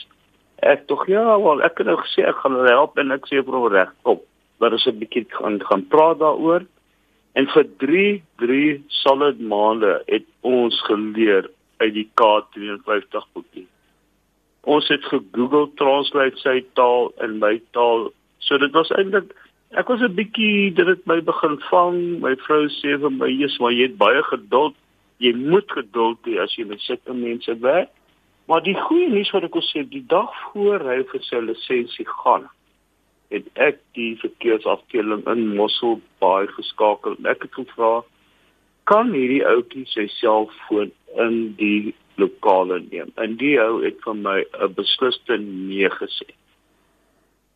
Ek 0.65 0.87
tog 0.89 1.05
ja, 1.09 1.23
wel 1.41 1.61
ek 1.65 1.79
het 1.81 1.89
nou 1.89 1.97
gesê 2.01 2.25
ek 2.27 2.41
gaan 2.41 2.57
hulle 2.57 2.73
help 2.73 2.97
en 3.01 3.13
ek 3.15 3.29
sê 3.29 3.43
vir 3.45 3.57
hom 3.57 3.67
reg, 3.71 3.91
kom. 4.07 4.19
Wat 4.61 4.73
is 4.77 4.87
'n 4.87 4.99
bietjie 4.99 5.25
gaan 5.37 5.59
gaan 5.69 5.85
praat 5.93 6.19
daaroor. 6.19 6.65
En 7.33 7.47
vir 7.53 7.65
3 7.83 8.23
3 8.41 8.83
solid 9.03 9.39
maande 9.39 10.01
het 10.07 10.25
ons 10.41 10.81
geleer 10.89 11.49
uit 11.77 11.93
die 11.93 12.09
K53 12.19 13.27
boekie. 13.33 13.67
Ons 14.63 14.87
het 14.87 15.03
gegoogel 15.09 15.71
translate 15.75 16.37
sy 16.37 16.61
taal 16.73 17.13
in 17.21 17.39
my 17.39 17.61
taal. 17.71 18.11
So 18.39 18.57
dit 18.57 18.71
was 18.71 18.91
eintlik 18.97 19.33
ek 19.77 19.87
was 19.87 20.01
'n 20.01 20.15
bietjie 20.15 20.73
dit 20.73 20.87
het 20.87 21.05
my 21.05 21.21
begin 21.21 21.57
vang. 21.69 22.21
My 22.21 22.35
vrou 22.35 22.67
sê 22.67 22.99
vir 22.99 23.11
my, 23.11 23.27
"Jesus, 23.27 23.59
maar 23.59 23.71
jy 23.71 23.87
het 23.87 23.97
baie 23.97 24.23
geduld." 24.23 24.75
jy 25.21 25.33
moet 25.37 25.69
geduld 25.71 26.21
hê 26.25 26.39
as 26.41 26.53
jy 26.57 26.65
met 26.69 26.81
sulke 26.85 27.13
mense 27.15 27.55
werk. 27.61 27.91
Maar 28.49 28.63
die 28.65 28.75
goeie 28.75 29.09
nuus 29.11 29.29
wat 29.35 29.45
ek 29.47 29.55
wil 29.55 29.65
sê, 29.69 29.83
die 29.87 30.03
dag 30.09 30.31
voor 30.49 30.83
hy 30.89 30.97
vir 31.11 31.23
sy 31.27 31.39
lisensie 31.45 32.07
gaan, 32.23 32.47
het 33.31 33.45
ek 33.63 33.79
die 33.95 34.15
verkeersafdeling 34.19 35.23
in 35.31 35.53
Mosselbaai 35.55 36.49
geskakel 36.57 37.15
en 37.19 37.29
ek 37.31 37.45
het 37.45 37.53
gevra 37.59 38.01
kan 38.89 39.13
hierdie 39.15 39.43
ouetjie 39.47 39.85
sy 39.87 40.07
selfoon 40.17 40.89
in 41.21 41.37
die 41.59 41.93
lokale 42.19 42.81
neem. 42.89 43.13
En 43.21 43.37
die 43.39 43.53
ou 43.61 43.79
het 43.85 44.01
vir 44.03 44.17
my 44.17 44.39
'n 44.41 44.73
besliste 44.75 45.37
nee 45.37 45.89
gesê. 45.89 46.27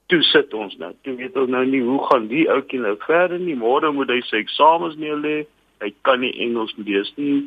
Toe 0.08 0.22
sit 0.24 0.54
ons 0.54 0.76
nou. 0.78 0.92
Toe 1.02 1.16
weet 1.18 1.38
ons 1.38 1.50
nou 1.50 1.66
nie 1.66 1.82
hoe 1.82 2.00
gaan 2.08 2.28
die 2.30 2.46
ouetjie 2.52 2.80
nou 2.80 2.96
verder 3.08 3.40
nie. 3.40 3.56
Môre 3.58 3.92
moet 3.92 4.10
hy 4.14 4.22
sy 4.28 4.44
eksamens 4.44 4.98
neerlê 5.02 5.46
hy 5.84 5.92
kan 6.08 6.22
nie 6.24 6.34
Engels 6.46 6.74
lees 6.78 7.12
nie. 7.20 7.44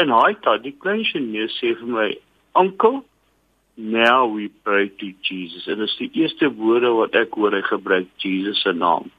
En 0.00 0.12
hy 0.12 0.34
het 0.34 0.64
die 0.64 0.74
klein 0.82 1.04
Chinese 1.04 1.54
sê 1.58 1.74
vir 1.78 1.88
my, 1.88 2.08
"Uncle, 2.56 3.02
now 3.76 4.26
we 4.26 4.48
pray 4.64 4.88
to 4.88 5.12
Jesus." 5.22 5.66
En 5.66 5.78
dit 5.78 5.88
is 5.88 5.96
die 5.96 6.10
eerste 6.22 6.50
woorde 6.50 6.92
wat 6.92 7.14
ek 7.14 7.34
hoor 7.34 7.52
hy 7.52 7.62
gebruik 7.62 8.08
Jesus 8.18 8.62
se 8.62 8.72
naam. 8.72 9.10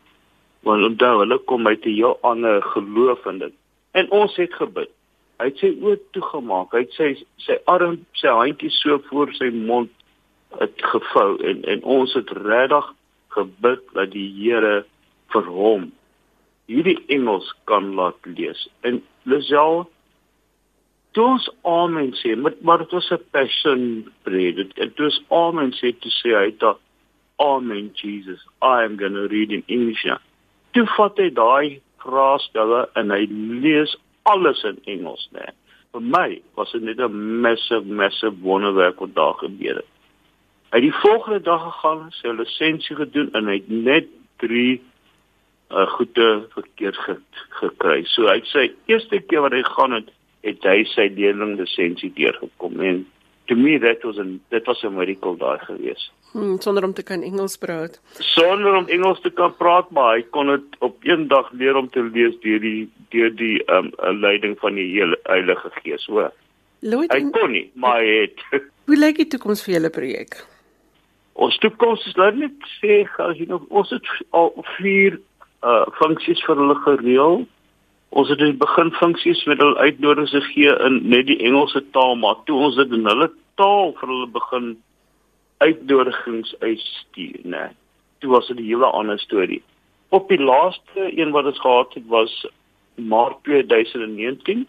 Want 0.63 0.83
onthou, 0.83 1.19
hulle 1.19 1.37
kom 1.37 1.67
uit 1.67 1.85
'n 1.85 1.95
heel 1.95 2.17
ander 2.21 2.61
geloof 2.61 3.25
in 3.25 3.39
dit. 3.39 3.53
En 3.91 4.11
ons 4.11 4.35
het 4.35 4.53
gebid. 4.53 4.89
Hy 5.39 5.45
het 5.45 5.57
sy 5.57 5.75
oë 5.81 5.99
toegemaak. 6.11 6.71
Hy 6.71 6.79
het 6.79 6.93
sy 6.93 7.25
sy 7.37 7.57
arm, 7.65 8.05
sy 8.13 8.27
handjie 8.27 8.69
so 8.69 8.99
voor 9.09 9.33
sy 9.33 9.49
mond 9.49 9.89
het 10.59 10.85
gevou 10.93 11.37
en 11.43 11.63
en 11.63 11.83
ons 11.83 12.13
het 12.13 12.29
regtig 12.29 12.93
gebid 13.35 13.81
dat 13.93 14.11
die 14.11 14.29
Here 14.37 14.85
vir 15.33 15.49
hom 15.49 15.91
hierdie 16.71 16.99
Engels 17.11 17.49
kan 17.69 17.93
laat 17.97 18.19
lees. 18.25 18.67
En 18.81 19.01
Lisel 19.23 19.83
toe 21.13 21.25
ons 21.35 21.49
amen 21.69 22.13
sê, 22.17 22.33
maar, 22.39 22.55
maar 22.61 22.81
dit 22.81 22.91
was 22.91 23.11
'n 23.11 23.21
passion 23.31 24.09
preek. 24.23 24.75
Dit 24.75 24.97
was 24.97 25.21
amen 25.29 25.73
sê 25.73 25.93
te 25.99 26.09
sê 26.09 26.33
hy 26.33 26.45
het 26.51 26.63
amen 27.37 27.91
Jesus. 27.93 28.41
I 28.61 28.83
am 28.85 28.97
going 28.97 29.13
to 29.13 29.27
read 29.27 29.51
in 29.51 29.63
English. 29.67 30.05
Toe 30.71 30.85
vat 30.97 31.17
hy 31.17 31.29
daai 31.29 31.81
vraestelle 31.97 32.89
en 32.95 33.11
hy 33.11 33.27
lees 33.63 33.97
alles 34.23 34.63
in 34.63 34.79
Engels, 34.85 35.27
né? 35.31 35.51
Vir 35.93 36.01
my 36.01 36.41
was 36.55 36.71
dit 36.71 36.81
net 36.81 36.99
'n 36.99 37.41
massive 37.41 37.85
massive 37.85 38.35
wonderwerk 38.41 38.99
wat 38.99 39.15
daar 39.15 39.33
gebeur 39.33 39.75
het. 39.75 39.92
Hy 40.73 40.79
het 40.81 40.87
die 40.89 41.01
volgende 41.03 41.37
dag 41.45 41.61
gegaan, 41.61 42.07
sy 42.17 42.31
lisensie 42.33 42.95
gedoen 42.97 43.27
en 43.37 43.45
hy 43.45 43.59
het 43.59 43.67
net 43.69 44.07
3 44.41 44.81
uh 45.73 45.83
goede 45.91 46.29
verkeerd 46.53 46.97
ge, 46.97 47.13
gekry. 47.59 47.99
So 48.09 48.25
hy 48.25 48.39
sê 48.49 48.63
eerste 48.89 49.19
keer 49.21 49.43
wat 49.45 49.53
hy 49.53 49.61
gaan 49.67 49.93
het 49.93 50.07
het 50.41 50.65
hy 50.65 50.79
sy 50.89 51.05
leerling 51.13 51.59
lisensie 51.59 52.09
deurgekom 52.17 52.81
en 52.81 53.03
to 53.45 53.55
me 53.55 53.75
that 53.83 54.01
was 54.03 54.17
a 54.17 54.25
that 54.49 54.65
was 54.65 54.81
a 54.81 54.89
miracle 54.89 55.37
daai 55.37 55.61
gewees. 55.61 56.07
Hmm, 56.31 56.55
sonder 56.65 56.87
om 56.87 56.95
te 56.97 57.05
kan 57.05 57.21
Engels 57.21 57.57
praat. 57.61 57.99
Sonder 58.17 58.73
om 58.73 58.89
Engels 58.89 59.21
te 59.21 59.29
kan 59.29 59.53
praat, 59.59 59.91
maar 59.93 60.15
hy 60.15 60.23
kon 60.33 60.49
dit 60.49 60.79
op 60.79 61.05
een 61.05 61.27
dag 61.27 61.51
leer 61.51 61.77
om 61.77 61.89
te 61.93 62.01
lees 62.01 62.33
deur 62.41 62.63
die 62.63 62.89
deur 63.13 63.29
die 63.29 63.59
um 63.69 63.93
leiding 64.25 64.57
van 64.63 64.81
die 64.81 64.87
hele 64.95 65.21
Heilige 65.29 65.69
Gees, 65.83 66.09
hoor. 66.09 66.33
Lloyd, 66.81 67.13
hy 67.13 67.21
kon 67.29 67.53
nie, 67.53 67.67
maar 67.77 68.01
hy 68.01 68.25
het. 68.25 68.41
Hoe 68.89 68.97
lyk 68.97 69.21
die 69.21 69.29
toekoms 69.35 69.61
vir 69.67 69.77
julle 69.77 69.93
projek? 69.93 70.41
Ons 71.33 71.57
toekoms 71.57 72.05
is 72.05 72.15
nou 72.15 72.31
net 72.35 72.69
sê 72.79 73.03
as 73.17 73.37
jy 73.37 73.47
nog 73.49 73.65
ons 73.69 73.89
het 73.89 74.05
al 74.31 74.53
vier 74.77 75.19
uh 75.63 75.85
funksies 75.99 76.43
vir 76.45 76.59
hulle 76.59 76.75
gereël 76.85 77.45
ons 78.13 78.29
het 78.29 78.41
die 78.41 78.53
beginfunksies 78.53 79.43
met 79.49 79.61
hulle 79.61 79.79
uitnodigings 79.81 80.35
gegee 80.35 80.73
in 80.87 80.99
net 81.09 81.25
die 81.29 81.39
Engelse 81.47 81.81
taal, 81.95 82.15
maar 82.21 82.41
toe 82.45 82.59
ons 82.67 82.77
dit 82.77 82.91
in 82.93 83.07
hulle 83.09 83.29
taal 83.59 83.93
vir 83.97 84.11
hulle 84.11 84.29
begin 84.35 84.67
uitnodigings 85.63 86.53
uitstuur, 86.61 87.39
né. 87.49 87.69
Toe 88.21 88.29
was 88.35 88.47
dit 88.47 88.59
'n 88.59 88.69
hele 88.69 88.85
ander 88.85 89.19
storie. 89.19 89.63
Op 90.09 90.29
die 90.29 90.41
laaste 90.41 91.09
een 91.17 91.31
wat 91.31 91.45
ons 91.45 91.59
gehad 91.59 91.93
het 91.93 92.07
was 92.07 92.47
Maart 92.95 93.43
2019. 93.43 94.67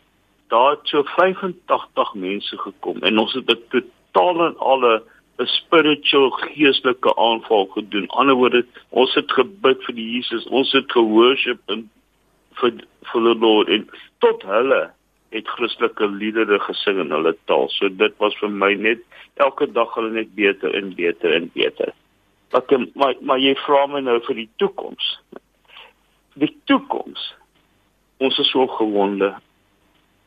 Daar 0.48 0.70
het 0.70 0.88
so 0.88 1.02
85 1.02 2.14
mense 2.14 2.58
gekom 2.58 3.02
en 3.02 3.18
ons 3.18 3.32
het 3.32 3.46
dit 3.46 3.70
totaal 3.70 4.46
en 4.46 4.58
alle 4.58 5.02
'n 5.38 5.46
spiritual 5.46 6.30
geestelike 6.30 7.16
aanval 7.16 7.66
gedoen. 7.66 8.06
Anderswoorde, 8.08 8.64
ons 8.90 9.14
het 9.14 9.32
gebid 9.32 9.82
vir 9.86 9.94
die 9.94 10.10
Jesus, 10.14 10.46
ons 10.46 10.72
het 10.72 10.92
gehoorship 10.92 11.60
en 11.66 11.90
vir 12.60 12.84
vir 13.12 13.26
die 13.28 13.38
Lord 13.40 13.68
en 13.68 13.88
tot 14.18 14.42
hulle 14.42 14.82
het 15.34 15.48
Christelike 15.48 16.06
liedere 16.06 16.60
gesing 16.62 17.00
in 17.02 17.10
hulle 17.10 17.34
taal. 17.50 17.66
So 17.74 17.88
dit 17.88 18.14
was 18.22 18.36
vir 18.38 18.50
my 18.50 18.74
net 18.74 19.02
elke 19.42 19.66
dag 19.66 19.94
hulle 19.98 20.12
net 20.14 20.34
beter 20.38 20.74
en 20.78 20.94
beter 20.94 21.34
en 21.34 21.50
beter. 21.54 21.90
Wat 22.54 22.70
maar 22.94 23.16
maar 23.20 23.42
jy 23.42 23.56
vra 23.64 23.86
my 23.90 24.04
nou 24.06 24.20
vir 24.28 24.44
die 24.44 24.50
toekoms. 24.62 25.08
Die 26.38 26.52
toekoms. 26.70 27.34
Ons 28.22 28.38
is 28.38 28.50
so 28.54 28.66
gewonde. 28.78 29.34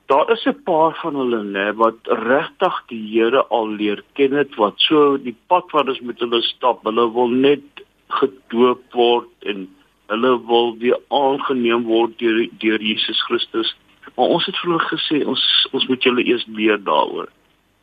Daar 0.08 0.32
is 0.32 0.46
'n 0.46 0.64
paar 0.64 0.94
van 1.02 1.16
hulle 1.16 1.44
nê 1.44 1.76
wat 1.76 2.00
regtig 2.04 2.76
die 2.88 3.06
Here 3.12 3.42
al 3.58 3.68
leer 3.80 4.04
ken 4.14 4.32
het 4.32 4.56
wat 4.56 4.74
so 4.80 5.18
die 5.18 5.36
pad 5.48 5.72
wat 5.72 5.88
ons 5.88 6.00
met 6.00 6.20
hulle 6.20 6.42
stap. 6.42 6.84
Hulle 6.84 7.12
wil 7.14 7.28
net 7.28 7.66
gedoop 8.08 8.84
word 8.94 9.28
en 9.52 9.68
hulle 10.08 10.46
wil 10.46 10.78
weer 10.78 11.00
aangeneem 11.08 11.84
word 11.84 12.20
deur 12.20 12.48
deur 12.64 12.82
Jesus 12.82 13.22
Christus. 13.28 13.76
Maar 14.16 14.32
ons 14.36 14.46
het 14.46 14.56
vir 14.62 14.72
hulle 14.72 14.86
gesê 14.92 15.18
ons 15.28 15.44
ons 15.72 15.88
moet 15.88 16.04
julle 16.04 16.24
eers 16.24 16.46
leer 16.48 16.80
daaroor. 16.84 17.28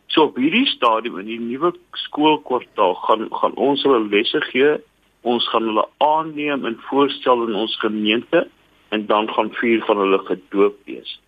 So 0.07 0.25
op 0.31 0.37
hierdie 0.41 0.67
stadium 0.67 1.19
in 1.19 1.27
die 1.27 1.41
nuwe 1.41 1.75
skoolkwartaal 2.07 2.95
gaan 2.95 3.29
gaan 3.41 3.55
ons 3.55 3.83
hulle 3.83 4.01
lesse 4.09 4.41
gee. 4.49 4.79
Ons 5.23 5.49
gaan 5.49 5.69
hulle 5.69 5.85
aanneem 5.99 6.65
en 6.65 6.81
voorstel 6.89 7.49
in 7.49 7.55
ons 7.55 7.77
gemeente 7.85 8.49
en 8.89 9.07
dan 9.07 9.29
gaan 9.29 9.53
vier 9.61 9.85
van 9.85 9.99
hulle 10.07 10.19
gedoop 10.25 10.81
wees. 10.85 11.19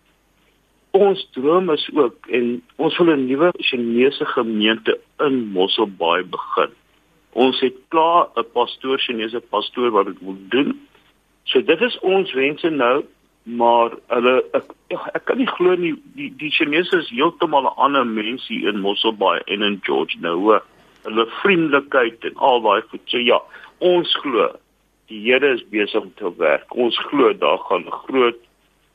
Ons 0.91 1.27
droom 1.31 1.69
is 1.69 1.89
ook 1.93 2.27
en 2.27 2.63
ons 2.75 2.97
wil 2.97 3.15
'n 3.15 3.25
nuwe 3.27 3.51
Chinese 3.57 4.25
gemeente 4.25 4.99
in 5.19 5.51
Mosselbaai 5.51 6.23
begin. 6.23 6.71
Ons 7.31 7.59
het 7.59 7.75
klaar 7.87 8.27
'n 8.35 8.45
pastoor 8.53 8.99
Chinese 8.99 9.39
pastoor 9.39 9.91
wat 9.91 10.05
dit 10.05 10.19
wil 10.19 10.37
doen. 10.49 10.87
So 11.43 11.61
dit 11.61 11.81
is 11.81 11.99
ons 11.99 12.33
wense 12.33 12.69
nou, 12.69 13.05
maar 13.43 13.91
hulle 14.07 14.43
ek, 14.53 14.71
ek 15.13 15.25
kan 15.25 15.37
nie 15.37 15.47
glo 15.47 15.75
nie 15.75 15.95
die 16.15 16.33
die 16.37 16.51
Chinese 16.51 16.97
is 16.97 17.09
heeltemal 17.09 17.63
'n 17.63 17.77
ander 17.77 18.05
mens 18.05 18.47
hier 18.47 18.69
in 18.69 18.79
Mosselbaai 18.79 19.41
en 19.45 19.61
in 19.61 19.79
George. 19.83 20.17
Hoor. 20.21 20.63
Hulle 21.03 21.25
vriendelikheid 21.25 22.23
en 22.23 22.35
al 22.35 22.61
daai 22.61 22.81
goed. 22.81 23.01
So 23.05 23.17
ja, 23.17 23.41
ons 23.79 24.15
glo 24.15 24.51
die 25.07 25.21
Here 25.23 25.53
is 25.53 25.63
besig 25.71 26.01
om 26.01 26.11
te 26.15 26.31
werk. 26.37 26.75
Ons 26.75 26.97
glo 27.09 27.33
daar 27.33 27.59
gaan 27.69 27.85
groot 27.91 28.39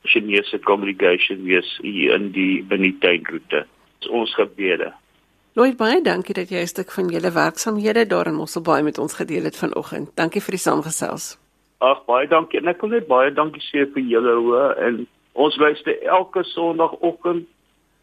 Chinese 0.04 0.58
congregation 0.58 1.44
wees 1.44 1.78
hier 1.82 2.14
in 2.14 2.32
die 2.32 2.64
in 2.70 2.82
die 2.82 2.96
tuinroete. 2.98 3.66
Ons 4.10 4.34
gebede. 4.34 4.92
Lloyd 5.54 5.76
baie 5.76 6.00
dankie 6.02 6.34
dat 6.34 6.50
jy 6.50 6.62
'n 6.62 6.66
stuk 6.66 6.90
van 6.90 7.08
julle 7.08 7.30
werksamehede 7.30 8.06
daar 8.06 8.26
in 8.26 8.34
Mosselbaai 8.34 8.82
met 8.82 8.98
ons 8.98 9.14
gedeel 9.14 9.44
het 9.44 9.56
vanoggend. 9.56 10.16
Dankie 10.16 10.40
vir 10.40 10.50
die 10.56 10.64
saamgesels. 10.66 11.38
Ag 11.78 12.04
baie 12.06 12.26
dankie. 12.28 12.60
En 12.60 12.68
ek 12.68 12.80
wil 12.80 12.90
net 12.90 13.06
baie 13.06 13.30
dankie 13.30 13.62
sê 13.62 13.86
vir 13.92 14.02
julle 14.02 14.34
hoor 14.34 14.74
en 14.76 15.06
ons 15.32 15.56
luister 15.56 16.02
elke 16.02 16.42
Sondagoggend 16.44 17.46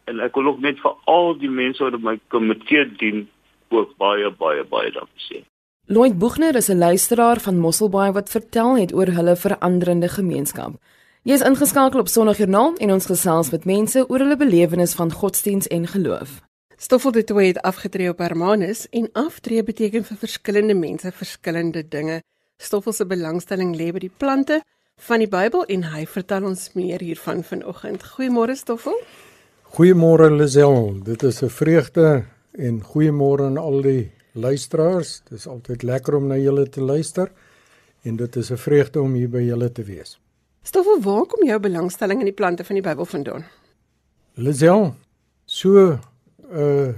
en 0.04 0.20
ek 0.20 0.34
wil 0.34 0.46
ook 0.46 0.60
net 0.60 0.78
vir 0.78 0.94
al 1.06 1.34
die 1.38 1.50
mense 1.50 1.82
wat 1.82 2.00
my 2.00 2.18
komitee 2.28 2.84
dien 2.98 3.28
ook 3.70 3.96
baie 3.96 4.30
baie 4.30 4.64
baie 4.64 4.90
dankie 4.90 5.24
sê. 5.28 5.44
Lloyd 5.88 6.18
Buchner 6.18 6.56
is 6.56 6.70
'n 6.70 6.78
luisteraar 6.78 7.40
van 7.40 7.58
Mosselbaai 7.58 8.12
wat 8.12 8.30
vertel 8.30 8.76
het 8.76 8.94
oor 8.94 9.06
hulle 9.06 9.36
veranderende 9.36 10.08
gemeenskap. 10.08 10.72
Jy 11.20 11.34
is 11.36 11.42
ingeskakel 11.44 12.00
op 12.00 12.08
Sondagjoernaal 12.08 12.78
en 12.80 12.92
ons 12.94 13.06
gesels 13.10 13.50
met 13.52 13.66
mense 13.68 14.00
oor 14.08 14.22
hulle 14.22 14.36
belewenis 14.40 14.94
van 14.96 15.10
godsdiens 15.12 15.66
en 15.68 15.82
geloof. 15.86 16.38
Stoffel 16.80 17.12
de 17.12 17.24
Toey 17.28 17.50
het 17.50 17.58
afgetree 17.60 18.08
op 18.08 18.22
Hermanus 18.24 18.86
en 18.88 19.10
aftree 19.12 19.60
beteken 19.62 20.06
vir 20.08 20.16
verskillende 20.16 20.74
mense 20.74 21.12
verskillende 21.12 21.82
dinge. 21.88 22.22
Stoffel 22.56 22.96
se 22.96 23.04
belangstelling 23.04 23.74
lê 23.76 23.90
by 23.92 24.00
die 24.06 24.12
plante 24.16 24.62
van 25.08 25.20
die 25.20 25.28
Bybel 25.28 25.66
en 25.68 25.84
hy 25.92 26.06
vertel 26.08 26.46
ons 26.48 26.70
meer 26.72 27.04
hiervan 27.04 27.44
vanoggend. 27.44 28.08
Goeiemôre 28.14 28.56
Stoffel. 28.56 28.96
Goeiemôre 29.76 30.30
Lisel. 30.32 31.04
Dit 31.04 31.22
is 31.22 31.42
'n 31.42 31.52
vreugde 31.52 32.24
en 32.56 32.80
goeiemôre 32.80 33.44
aan 33.44 33.58
al 33.58 33.82
die 33.82 34.10
luisteraars. 34.32 35.20
Dit 35.28 35.38
is 35.38 35.46
altyd 35.46 35.82
lekker 35.82 36.14
om 36.14 36.26
na 36.26 36.36
julle 36.36 36.68
te 36.68 36.80
luister 36.80 37.30
en 38.04 38.16
dit 38.16 38.36
is 38.36 38.50
'n 38.50 38.56
vreugde 38.56 39.00
om 39.00 39.12
hier 39.12 39.28
by 39.28 39.42
julle 39.42 39.72
te 39.72 39.84
wees. 39.84 40.19
Stoffel, 40.62 41.00
waar 41.00 41.24
kom 41.24 41.46
jou 41.48 41.56
belangstelling 41.60 42.20
in 42.20 42.28
die 42.28 42.36
plante 42.36 42.64
van 42.64 42.76
die 42.76 42.84
Bybel 42.84 43.06
vandaan? 43.08 43.46
Lisel, 44.36 44.94
so 45.46 45.70
'n 45.80 46.00
uh, 46.52 46.92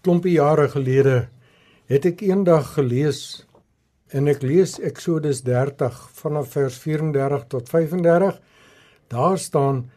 klompie 0.00 0.32
jare 0.32 0.68
gelede 0.68 1.28
het 1.86 2.06
ek 2.06 2.22
eendag 2.22 2.74
gelees 2.76 3.44
en 4.08 4.28
ek 4.28 4.42
lees 4.42 4.78
Eksodus 4.80 5.42
30 5.44 5.98
vanaf 6.20 6.52
vers 6.56 6.78
34 6.78 7.44
tot 7.48 7.68
35. 7.68 8.40
Daar 9.08 9.38
staan 9.38 9.90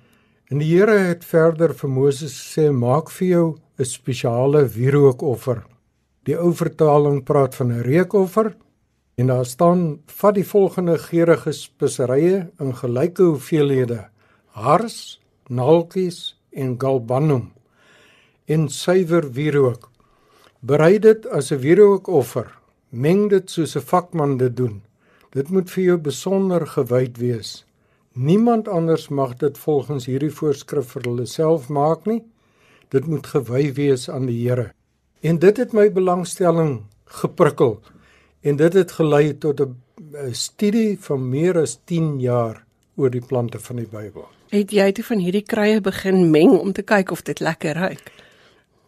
en 0.51 0.59
die 0.59 0.67
Here 0.75 0.97
het 0.97 1.23
verder 1.23 1.73
vir 1.73 1.89
Moses 1.89 2.35
gesê 2.35 2.71
maak 2.71 3.09
vir 3.09 3.27
jou 3.27 3.57
'n 3.79 3.85
spesiale 3.85 4.67
wierookoffer. 4.67 5.63
Die 6.25 6.35
ou 6.35 6.51
vertaling 6.53 7.23
praat 7.23 7.55
van 7.55 7.71
'n 7.71 7.83
reukoffer 7.83 8.55
en 9.15 9.27
daar 9.27 9.45
staan 9.45 10.01
vat 10.05 10.35
die 10.35 10.47
volgende 10.47 10.97
geurende 10.97 11.51
speserye 11.51 12.49
in 12.59 12.75
gelyke 12.75 13.23
hoeveelhede: 13.23 14.07
hars, 14.47 15.19
nalkies 15.47 16.37
en 16.51 16.75
galbanum 16.79 17.51
en 18.45 18.69
suiwer 18.69 19.31
wierook. 19.31 19.89
Berei 20.59 20.99
dit 20.99 21.27
as 21.27 21.51
'n 21.51 21.59
wierookoffer. 21.59 22.47
Meng 22.89 23.29
dit 23.29 23.49
soos 23.49 23.75
'n 23.75 23.87
vakman 23.91 24.37
dit 24.37 24.55
doen. 24.57 24.81
Dit 25.31 25.49
moet 25.49 25.69
vir 25.71 25.83
jou 25.83 25.97
besonder 25.97 26.67
gewyd 26.67 27.17
wees. 27.17 27.65
Niemand 28.13 28.67
anders 28.67 29.07
mag 29.07 29.37
dit 29.37 29.57
volgens 29.57 30.05
hierdie 30.05 30.31
voorskrif 30.31 30.91
vir 30.91 31.01
hulle 31.01 31.25
self 31.25 31.69
maak 31.69 32.05
nie. 32.05 32.23
Dit 32.89 33.07
moet 33.07 33.27
gewy 33.27 33.73
wees 33.73 34.09
aan 34.09 34.25
die 34.25 34.47
Here. 34.47 34.73
En 35.21 35.39
dit 35.39 35.57
het 35.57 35.73
my 35.73 35.91
belangstelling 35.91 36.81
geprikkel 37.05 37.79
en 38.41 38.55
dit 38.55 38.73
het 38.73 38.91
gelei 38.91 39.37
tot 39.37 39.59
'n 39.61 39.75
studie 40.31 40.99
van 40.99 41.29
meer 41.29 41.57
as 41.57 41.79
10 41.85 42.19
jaar 42.19 42.65
oor 42.95 43.09
die 43.09 43.25
plante 43.25 43.59
van 43.59 43.75
die 43.75 43.87
Bybel. 43.87 44.27
Het 44.49 44.71
jy 44.71 44.91
toe 44.91 45.03
van 45.03 45.17
hierdie 45.17 45.45
kruie 45.45 45.81
begin 45.81 46.31
meng 46.31 46.59
om 46.59 46.73
te 46.73 46.81
kyk 46.81 47.11
of 47.11 47.21
dit 47.21 47.39
lekker 47.39 47.73
ruik? 47.73 48.11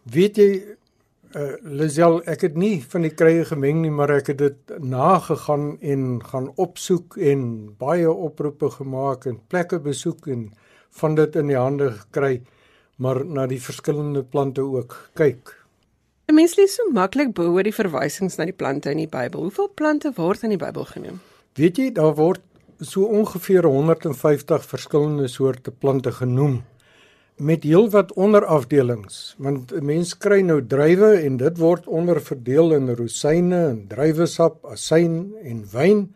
Weet 0.02 0.36
jy 0.36 0.62
uh 1.34 1.56
Lisel, 1.62 2.20
ek 2.30 2.40
het 2.40 2.56
nie 2.56 2.84
van 2.88 3.02
die 3.02 3.14
krye 3.14 3.44
gemeng 3.44 3.80
nie, 3.82 3.90
maar 3.90 4.10
ek 4.10 4.26
het 4.26 4.38
dit 4.38 4.74
nagegaan 4.78 5.80
en 5.80 6.22
gaan 6.24 6.52
opsoek 6.54 7.16
en 7.16 7.74
baie 7.78 8.10
oproepe 8.10 8.70
gemaak 8.70 9.26
en 9.26 9.40
plekke 9.48 9.80
besoek 9.80 10.26
en 10.26 10.52
van 10.90 11.14
dit 11.14 11.36
in 11.36 11.46
die 11.46 11.58
hande 11.58 11.90
gekry. 11.90 12.42
maar 12.96 13.24
na 13.26 13.46
die 13.46 13.60
verskillende 13.62 14.22
plante 14.22 14.62
ook 14.62 14.96
kyk. 15.18 15.63
'n 16.28 16.34
Mens 16.34 16.56
lees 16.56 16.74
so 16.74 16.84
maklik 16.90 17.34
bo 17.36 17.50
oor 17.52 17.66
die 17.66 17.74
verwysings 17.74 18.38
na 18.38 18.46
die 18.48 18.56
plante 18.56 18.90
in 18.90 19.00
die 19.02 19.10
Bybel. 19.10 19.42
Hoeveel 19.42 19.68
plante 19.76 20.12
word 20.16 20.42
in 20.42 20.54
die 20.54 20.60
Bybel 20.60 20.84
genoem? 20.88 21.20
Weet 21.54 21.76
jy, 21.76 21.90
daar 21.92 22.14
word 22.16 22.40
so 22.80 23.04
ongeveer 23.04 23.66
150 23.68 24.64
verskillende 24.64 25.28
soorte 25.28 25.70
plante 25.70 26.12
genoem 26.12 26.62
met 27.36 27.64
heelwat 27.66 28.12
onderafdelings 28.14 29.34
want 29.38 29.72
'n 29.72 29.84
mens 29.84 30.14
kry 30.16 30.40
nou 30.40 30.60
druiwe 30.62 31.10
en 31.26 31.36
dit 31.36 31.58
word 31.58 31.86
onderverdeel 31.86 32.72
in 32.72 32.94
rosyne 32.94 33.60
en 33.68 33.86
druiwesap, 33.88 34.64
asyn 34.64 35.34
en 35.42 35.64
wyn. 35.72 36.14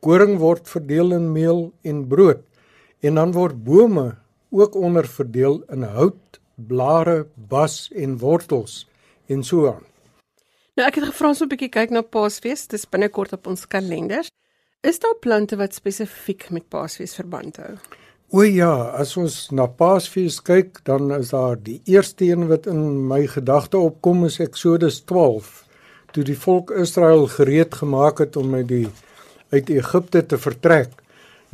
Koring 0.00 0.38
word 0.38 0.68
verdeel 0.68 1.12
in 1.12 1.32
meel 1.32 1.72
en 1.82 2.08
brood. 2.08 2.42
En 3.00 3.14
dan 3.14 3.32
word 3.32 3.64
bome 3.64 4.16
ook 4.50 4.74
onderverdeel 4.74 5.62
in 5.70 5.82
hout, 5.82 6.40
blare, 6.54 7.26
bas 7.34 7.90
en 7.94 8.18
wortels 8.18 8.86
en 9.26 9.44
so 9.44 9.66
aan. 9.66 9.84
Nou 10.74 10.88
ek 10.88 10.98
het 10.98 11.04
gevra 11.10 11.28
ons 11.28 11.42
'n 11.42 11.48
bietjie 11.48 11.70
kyk 11.70 11.90
na 11.90 12.02
Paasfees, 12.02 12.66
dis 12.66 12.86
binnekort 12.86 13.32
op 13.32 13.46
ons 13.46 13.66
kalenders. 13.66 14.30
Is 14.82 14.98
daar 14.98 15.14
plante 15.20 15.56
wat 15.56 15.74
spesifiek 15.74 16.50
met 16.50 16.68
Paasfees 16.68 17.14
verband 17.14 17.56
hou? 17.56 17.78
O 18.34 18.42
ja, 18.42 18.90
as 18.98 19.16
ons 19.16 19.50
na 19.50 19.66
Paasfees 19.66 20.40
kyk, 20.42 20.80
dan 20.84 21.12
is 21.12 21.30
daar 21.30 21.56
die 21.56 21.80
eerste 21.84 22.24
een 22.24 22.48
wat 22.48 22.66
in 22.66 23.06
my 23.06 23.26
gedagte 23.26 23.78
opkom 23.78 24.24
is 24.24 24.40
Eksodus 24.40 25.00
12, 25.04 25.64
toe 26.12 26.24
die 26.24 26.38
volk 26.38 26.70
Israel 26.70 27.26
gereed 27.26 27.74
gemaak 27.74 28.18
het 28.18 28.36
om 28.36 28.54
uit 28.54 28.68
die 28.68 28.88
uit 29.52 29.70
Egipte 29.70 30.26
te 30.26 30.38
vertrek. 30.38 30.90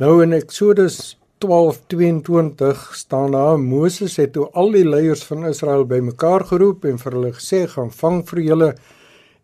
Nou 0.01 0.23
in 0.23 0.33
Eksodus 0.33 1.17
12:22 1.41 2.93
staan 2.93 3.31
daar 3.31 3.59
Moses 3.59 4.15
het 4.15 4.33
toe 4.33 4.49
al 4.53 4.71
die 4.71 4.85
leiers 4.85 5.23
van 5.25 5.47
Israel 5.49 5.85
bymekaar 5.89 6.45
geroep 6.45 6.85
en 6.85 6.99
vir 7.01 7.15
hulle 7.17 7.31
gesê 7.33 7.63
gaan 7.71 7.89
vang 7.91 8.21
vir 8.29 8.41
julle 8.45 8.69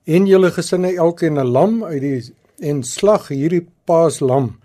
en 0.06 0.28
julle 0.30 0.52
gesinne 0.52 0.94
elkeen 0.96 1.40
'n 1.40 1.52
lam 1.56 1.84
uit 1.84 2.02
die 2.02 2.34
en 2.60 2.84
slag 2.84 3.28
hierdie 3.28 3.66
paaslam. 3.86 4.56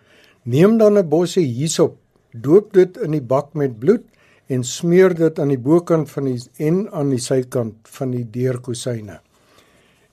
Neem 0.44 0.78
dan 0.78 0.98
'n 0.98 1.08
bossie 1.08 1.46
hysop, 1.46 1.96
doop 2.32 2.72
dit 2.72 2.96
in 2.96 3.10
die 3.10 3.26
bak 3.34 3.54
met 3.54 3.78
bloed 3.78 4.04
en 4.46 4.64
smeer 4.64 5.14
dit 5.14 5.38
aan 5.38 5.48
die 5.48 5.58
bokant 5.58 6.10
van 6.10 6.24
die 6.24 6.40
en 6.58 6.92
aan 6.92 7.10
die 7.10 7.20
sykant 7.20 7.74
van 7.82 8.10
die 8.10 8.24
deurkosyne. 8.30 9.20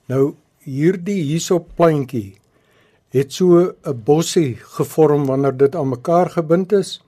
Nou 0.08 0.34
hierdie 0.64 1.22
hysop 1.32 1.68
plantjie 1.76 2.34
het 3.10 3.32
so 3.32 3.74
'n 3.84 4.02
bossie 4.04 4.56
gevorm 4.56 5.26
wanneer 5.26 5.56
dit 5.56 5.76
aan 5.76 5.88
mekaar 5.88 6.30
gebind 6.30 6.72
is. 6.72 7.00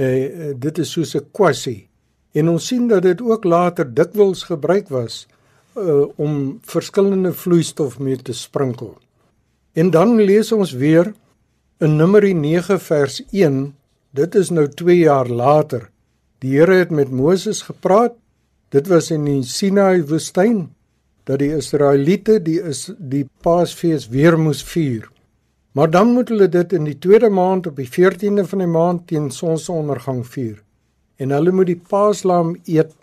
Eh 0.00 0.54
dit 0.56 0.78
is 0.78 0.92
soos 0.96 1.14
'n 1.16 1.28
kwassie. 1.36 1.88
En 2.32 2.48
ons 2.48 2.66
sien 2.66 2.88
dat 2.88 3.02
dit 3.02 3.20
ook 3.22 3.44
later 3.44 3.94
dikwels 3.94 4.42
gebruik 4.42 4.88
was 4.88 5.26
uh, 5.76 6.06
om 6.16 6.58
verskillende 6.62 7.32
vloeistof 7.32 7.98
mee 7.98 8.16
te 8.16 8.32
sprinkel. 8.32 8.98
En 9.72 9.90
dan 9.90 10.14
lees 10.14 10.52
ons 10.52 10.72
weer 10.72 11.12
in 11.78 11.96
Numeri 11.96 12.32
9 12.34 12.80
vers 12.80 13.22
1, 13.30 13.74
dit 14.10 14.34
is 14.34 14.50
nou 14.50 14.68
2 14.68 14.96
jaar 14.96 15.28
later. 15.28 15.90
Die 16.38 16.58
Here 16.58 16.74
het 16.74 16.90
met 16.90 17.10
Moses 17.10 17.62
gepraat. 17.62 18.14
Dit 18.68 18.86
was 18.86 19.10
in 19.10 19.24
die 19.24 19.42
Sinai 19.42 20.02
woestyn 20.02 20.68
dat 21.24 21.38
die 21.38 21.50
Israeliete 21.56 22.38
die 22.42 22.60
is 22.62 22.90
die 22.98 23.26
Paasfees 23.42 24.08
weer 24.08 24.38
moes 24.38 24.62
vier. 24.62 25.10
Maar 25.72 25.90
dan 25.90 26.12
moet 26.12 26.28
hulle 26.28 26.48
dit 26.48 26.72
in 26.72 26.84
die 26.84 26.98
tweede 26.98 27.30
maand 27.30 27.66
op 27.66 27.76
die 27.78 27.88
14de 27.88 28.44
van 28.52 28.58
die 28.58 28.70
maand 28.70 29.06
teen 29.06 29.30
sonsondergang 29.30 30.24
vier. 30.26 30.58
En 31.16 31.30
hulle 31.30 31.52
moet 31.54 31.70
die 31.70 31.82
Paaslam 31.88 32.56
eet 32.64 32.96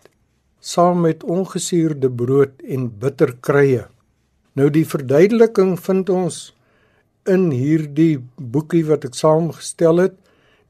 saam 0.60 1.06
met 1.06 1.24
ongesuurde 1.24 2.10
brood 2.12 2.52
en 2.68 2.90
bitterkrye. 3.00 3.86
Nou 4.58 4.70
die 4.74 4.86
verduideliking 4.90 5.78
vind 5.80 6.10
ons 6.10 6.40
in 7.30 7.52
hierdie 7.54 8.18
boekie 8.36 8.84
wat 8.88 9.06
ek 9.08 9.16
saamgestel 9.16 10.02
het. 10.02 10.18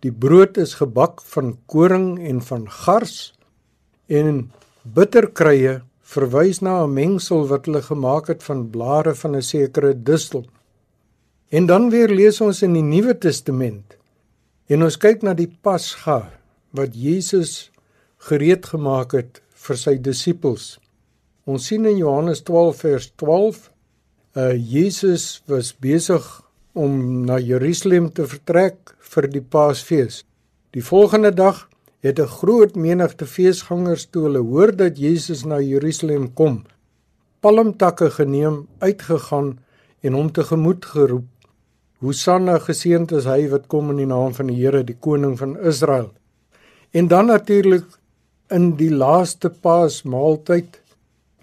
Die 0.06 0.12
brood 0.12 0.58
is 0.62 0.76
gebak 0.78 1.24
van 1.34 1.56
koring 1.72 2.18
en 2.30 2.44
van 2.46 2.68
gars 2.84 3.32
en 4.08 4.52
bitterkrye 4.84 5.80
verwys 6.08 6.62
na 6.62 6.84
'n 6.84 6.94
mengsel 6.94 7.48
wat 7.48 7.66
hulle 7.66 7.82
gemaak 7.82 8.28
het 8.28 8.44
van 8.44 8.70
blare 8.70 9.16
van 9.16 9.36
'n 9.36 9.42
sekere 9.42 9.94
distel. 9.94 10.46
En 11.50 11.66
dan 11.66 11.90
weer 11.90 12.12
lees 12.12 12.42
ons 12.44 12.60
in 12.66 12.74
die 12.76 12.84
Nuwe 12.84 13.14
Testament 13.24 13.94
en 14.68 14.82
ons 14.84 14.98
kyk 15.00 15.22
na 15.24 15.32
die 15.32 15.48
Pasga 15.48 16.18
wat 16.76 16.96
Jesus 17.00 17.70
gereed 18.28 18.66
gemaak 18.68 19.14
het 19.16 19.40
vir 19.56 19.80
sy 19.80 19.94
disippels. 20.04 20.74
Ons 21.48 21.70
sien 21.72 21.88
in 21.88 22.02
Johannes 22.02 22.44
12 22.44 22.82
vers 22.84 23.08
12 23.24 23.62
uh 24.38 24.50
Jesus 24.60 25.40
was 25.48 25.70
besig 25.72 26.26
om 26.76 27.24
na 27.30 27.38
Jerusalem 27.40 28.12
te 28.12 28.28
vertrek 28.28 28.92
vir 29.00 29.30
die 29.32 29.42
Paasfees. 29.42 30.26
Die 30.76 30.84
volgende 30.84 31.32
dag 31.32 31.64
het 32.04 32.20
'n 32.20 32.28
groot 32.28 32.76
menigte 32.76 33.26
feesgangers 33.26 34.06
toe 34.12 34.28
hulle 34.28 34.44
hoor 34.44 34.76
dat 34.76 35.00
Jesus 35.00 35.46
na 35.46 35.64
Jerusalem 35.64 36.34
kom, 36.34 36.66
palmtakke 37.40 38.12
geneem, 38.12 38.68
uitgegaan 38.80 39.60
en 40.02 40.14
hom 40.14 40.32
tegemoet 40.32 40.86
geroep. 40.86 41.37
Hosanna 42.06 42.60
geseënd 42.62 43.12
is 43.18 43.26
hy 43.26 43.48
wat 43.50 43.66
kom 43.74 43.90
in 43.90 44.04
die 44.04 44.10
naam 44.10 44.34
van 44.38 44.52
die 44.52 44.58
Here, 44.60 44.84
die 44.86 44.98
koning 45.02 45.38
van 45.40 45.56
Israel. 45.58 46.12
En 46.94 47.08
dan 47.10 47.32
natuurlik 47.32 47.88
in 48.54 48.76
die 48.78 48.92
laaste 48.94 49.50
Paasmaaltyd 49.50 50.78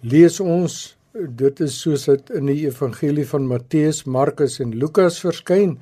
lees 0.01 0.39
ons 0.41 0.95
dit 1.15 1.61
is 1.63 1.75
soos 1.83 2.07
dit 2.11 2.31
in 2.35 2.47
die 2.51 2.65
evangelie 2.67 3.27
van 3.27 3.49
Matteus, 3.51 4.05
Markus 4.07 4.61
en 4.63 4.75
Lukas 4.79 5.21
verskyn 5.23 5.77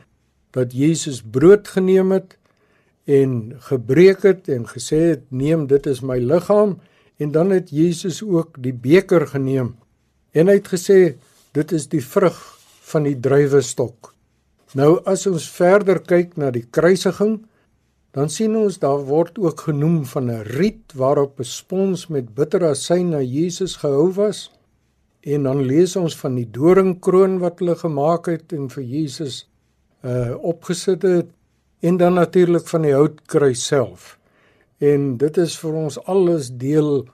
dat 0.56 0.72
Jesus 0.76 1.22
brood 1.22 1.68
geneem 1.72 2.12
het 2.12 2.37
en 3.08 3.54
gebreek 3.68 4.24
het 4.28 4.48
en 4.52 4.66
gesê 4.68 5.00
het 5.14 5.24
neem 5.28 5.66
dit 5.70 5.88
is 5.88 6.02
my 6.04 6.18
liggaam 6.20 6.78
en 7.20 7.32
dan 7.32 7.52
het 7.52 7.72
Jesus 7.72 8.22
ook 8.22 8.61
die 8.61 8.74
beker 8.74 9.26
geneem 9.32 9.74
en 10.32 10.48
hy 10.48 10.58
het 10.61 10.72
gesê 10.72 10.98
dit 11.56 11.72
is 11.72 11.88
die 11.92 12.04
vrug 12.04 12.40
van 12.92 13.08
die 13.08 13.16
druiwestok. 13.20 14.12
Nou 14.74 15.02
as 15.04 15.26
ons 15.28 15.48
verder 15.52 16.00
kyk 16.00 16.37
na 16.40 16.50
die 16.50 16.64
kruisiging 16.64 17.42
dan 18.12 18.28
sien 18.28 18.56
ons 18.61 18.78
daar 18.80 19.00
word 19.08 19.38
ook 19.40 19.66
genoem 19.68 20.04
van 20.04 20.30
'n 20.30 20.44
riet 20.58 20.92
waarop 20.94 21.40
'n 21.40 21.44
spons 21.44 22.06
met 22.06 22.35
bitter 22.35 22.64
asyn 22.64 23.11
na 23.11 23.20
Jesus 23.20 23.76
gehou 23.76 24.12
was. 24.12 24.50
En 25.20 25.42
dan 25.42 25.62
lees 25.62 25.96
ons 25.96 26.16
van 26.16 26.35
die 26.35 26.50
doringkroon 26.50 27.38
wat 27.38 27.58
hulle 27.58 27.76
gemaak 27.76 28.26
het 28.26 28.52
en 28.52 28.68
vir 28.68 28.85
Jesus 28.85 29.48
uh 30.04 30.35
opgesit 30.42 31.02
het 31.02 31.28
en 31.80 31.96
dan 31.96 32.14
natuurlik 32.14 32.68
van 32.68 32.82
die 32.82 32.94
houtkruis 32.94 33.66
self. 33.66 34.18
En 34.78 35.16
dit 35.16 35.37
is 35.37 35.58
vir 35.58 35.72
ons 35.72 36.04
alles 36.04 36.50
deel 36.56 37.06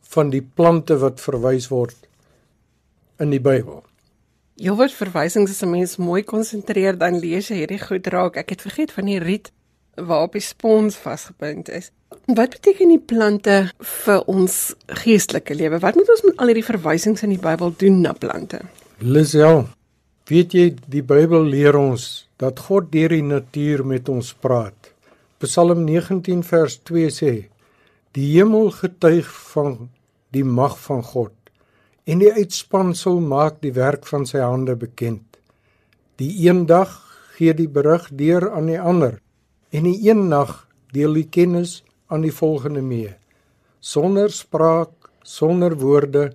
van 0.00 0.30
die 0.30 0.42
plante 0.54 0.98
wat 0.98 1.20
verwys 1.20 1.68
word 1.68 1.96
in 3.18 3.30
die 3.30 3.40
Bybel. 3.40 3.85
Jy 4.56 4.72
word 4.72 4.92
verwysings 4.96 5.50
as 5.52 5.62
'n 5.62 5.70
mens 5.70 5.98
mooi 6.00 6.22
konsentreer 6.24 6.96
dan 6.96 7.18
lees 7.20 7.48
jy 7.50 7.56
hierdie 7.60 7.80
goed 7.80 8.06
raak. 8.06 8.36
Ek 8.36 8.50
het 8.50 8.62
vergeet 8.64 8.90
van 8.90 9.04
die 9.04 9.18
riet 9.20 9.52
waarop 9.96 10.32
die 10.32 10.40
spons 10.40 10.96
vasgebind 10.96 11.68
is. 11.68 11.90
Wat 12.24 12.50
beteken 12.56 12.88
die 12.88 12.98
plante 12.98 13.70
vir 13.78 14.24
ons 14.24 14.74
geestelike 14.86 15.54
lewe? 15.54 15.78
Wat 15.78 15.94
moet 15.94 16.08
ons 16.08 16.22
met 16.22 16.36
al 16.36 16.46
hierdie 16.46 16.64
verwysings 16.64 17.22
in 17.22 17.30
die 17.30 17.42
Bybel 17.42 17.74
doen 17.76 18.00
na 18.00 18.12
plante? 18.12 18.60
Lisel, 18.98 19.68
weet 20.24 20.52
jy 20.52 20.74
die 20.88 21.02
Bybel 21.02 21.44
leer 21.44 21.76
ons 21.76 22.26
dat 22.38 22.58
God 22.58 22.90
deur 22.92 23.12
die 23.12 23.22
natuur 23.22 23.84
met 23.84 24.08
ons 24.08 24.32
praat. 24.32 24.92
Psalm 25.38 25.84
19 25.84 26.42
vers 26.42 26.80
2 26.82 27.10
sê: 27.10 27.48
Die 28.12 28.32
hemel 28.38 28.70
getuig 28.70 29.28
van 29.52 29.90
die 30.32 30.44
mag 30.44 30.78
van 30.78 31.02
God 31.02 31.32
en 32.06 32.22
die 32.22 32.30
uitspansel 32.32 33.18
maak 33.20 33.58
die 33.64 33.74
werk 33.74 34.06
van 34.06 34.26
sy 34.30 34.38
hande 34.38 34.76
bekend. 34.78 35.24
Die 36.22 36.30
een 36.46 36.64
dag 36.70 36.94
gee 37.36 37.54
die 37.54 37.68
berig 37.68 38.06
deur 38.14 38.48
aan 38.54 38.70
die 38.70 38.80
ander 38.80 39.18
en 39.74 39.88
die 39.88 39.98
een 40.06 40.28
nag 40.30 40.62
deel 40.94 41.18
die 41.18 41.26
kennis 41.28 41.82
aan 42.06 42.22
die 42.22 42.32
volgende 42.32 42.82
mee. 42.82 43.12
Sonder 43.80 44.30
spraak, 44.30 45.10
sonder 45.22 45.74
woorde, 45.82 46.30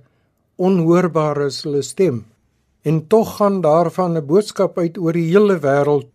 onhoorbaar 0.62 1.48
is 1.48 1.64
hulle 1.66 1.82
stem. 1.82 2.26
En 2.84 3.08
tog 3.08 3.38
gaan 3.38 3.62
daarvan 3.62 4.18
'n 4.18 4.26
boodskap 4.26 4.78
uit 4.78 4.98
oor 4.98 5.14
die 5.14 5.30
hele 5.32 5.58
wêreld 5.60 6.10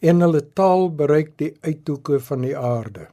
en 0.00 0.20
hulle 0.20 0.42
taal 0.52 0.90
bereik 0.94 1.36
die 1.36 1.56
uithoeke 1.60 2.20
van 2.20 2.40
die 2.40 2.56
aarde. 2.56 3.08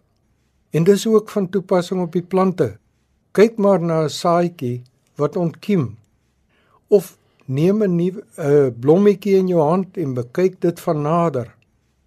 En 0.71 0.83
dis 0.83 1.07
ook 1.07 1.29
van 1.29 1.49
toepassing 1.49 2.01
op 2.01 2.11
die 2.11 2.21
plante. 2.21 2.77
Kyk 3.31 3.57
maar 3.57 3.81
na 3.81 4.03
'n 4.03 4.09
saadjie 4.09 4.83
wat 5.17 5.35
ontkiem. 5.35 5.97
Of 6.87 7.17
neem 7.45 7.83
'n 7.83 7.95
nuwe 7.95 8.23
uh, 8.37 8.67
blommetjie 8.79 9.35
in 9.35 9.47
jou 9.47 9.61
hand 9.61 9.97
en 9.97 10.13
bekyk 10.13 10.61
dit 10.61 10.79
van 10.79 11.01
nader. 11.01 11.55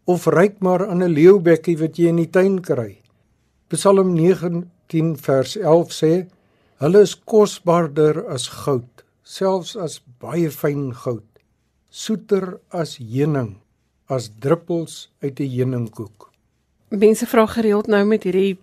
Of 0.04 0.26
ryk 0.26 0.58
maar 0.58 0.86
aan 0.86 1.02
'n 1.02 1.12
leeubekkie 1.12 1.78
wat 1.78 1.96
jy 1.96 2.08
in 2.08 2.16
die 2.16 2.30
tuin 2.30 2.60
kry. 2.60 3.00
Psalm 3.68 4.14
9 4.14 4.70
10 4.86 5.16
vers 5.16 5.56
11 5.56 5.92
sê: 5.92 6.26
Hulle 6.80 7.00
is 7.00 7.14
kosbaarder 7.14 8.26
as 8.28 8.48
goud, 8.48 9.04
selfs 9.22 9.76
as 9.76 10.00
baie 10.18 10.50
fyn 10.50 10.90
goud, 10.94 11.26
soeter 11.88 12.60
as 12.70 12.96
heuning, 12.98 13.60
as 14.08 14.30
druppels 14.40 15.10
uit 15.22 15.40
'n 15.40 15.50
heuningkoek. 15.50 16.30
Mense 16.88 17.26
vra 17.26 17.46
gereeld 17.46 17.86
nou 17.86 18.04
met 18.04 18.22
hierdie 18.22 18.58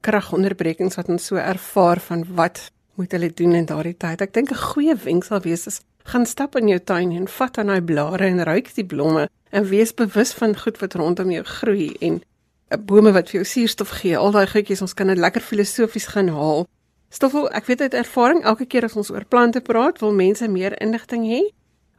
kragonderbrekings 0.00 0.96
wat 0.96 1.08
ons 1.08 1.26
so 1.26 1.36
ervaar 1.36 2.00
van 2.00 2.24
wat 2.34 2.70
moet 2.94 3.12
hulle 3.12 3.30
doen 3.34 3.54
in 3.54 3.66
daardie 3.66 3.96
tyd. 3.96 4.20
Ek 4.20 4.32
dink 4.32 4.50
'n 4.50 4.64
goeie 4.72 4.94
wenk 4.94 5.24
sal 5.24 5.40
wees 5.40 5.66
is 5.66 5.80
gaan 6.04 6.26
stap 6.26 6.56
in 6.56 6.68
jou 6.68 6.78
tuin 6.78 7.12
en 7.12 7.28
vat 7.28 7.58
aan 7.58 7.66
daai 7.66 7.82
blare 7.82 8.26
en 8.26 8.44
ruik 8.44 8.74
die 8.74 8.84
blomme 8.84 9.28
en 9.50 9.64
wees 9.68 9.94
bewus 9.94 10.32
van 10.32 10.56
goed 10.58 10.78
wat 10.80 10.94
rondom 10.94 11.30
jou 11.30 11.44
groei 11.44 11.92
en 12.00 12.20
eh, 12.68 12.78
bome 12.78 13.12
wat 13.12 13.30
vir 13.30 13.42
jou 13.42 13.44
suurstof 13.44 13.88
gee. 14.00 14.16
Al 14.16 14.32
daai 14.32 14.46
goedjies, 14.46 14.82
ons 14.82 14.94
kan 14.94 15.06
dit 15.06 15.18
lekker 15.18 15.44
filosofies 15.44 16.06
gaan 16.14 16.28
haal. 16.28 16.66
Stoffel, 17.12 17.48
ek 17.52 17.68
weet 17.68 17.80
uit 17.80 17.94
ervaring 17.94 18.44
elke 18.48 18.66
keer 18.66 18.86
as 18.88 18.96
ons 18.96 19.10
oor 19.12 19.24
plante 19.28 19.60
praat, 19.60 20.00
wil 20.00 20.14
mense 20.16 20.48
meer 20.48 20.74
inligting 20.80 21.26
hê. 21.28 21.42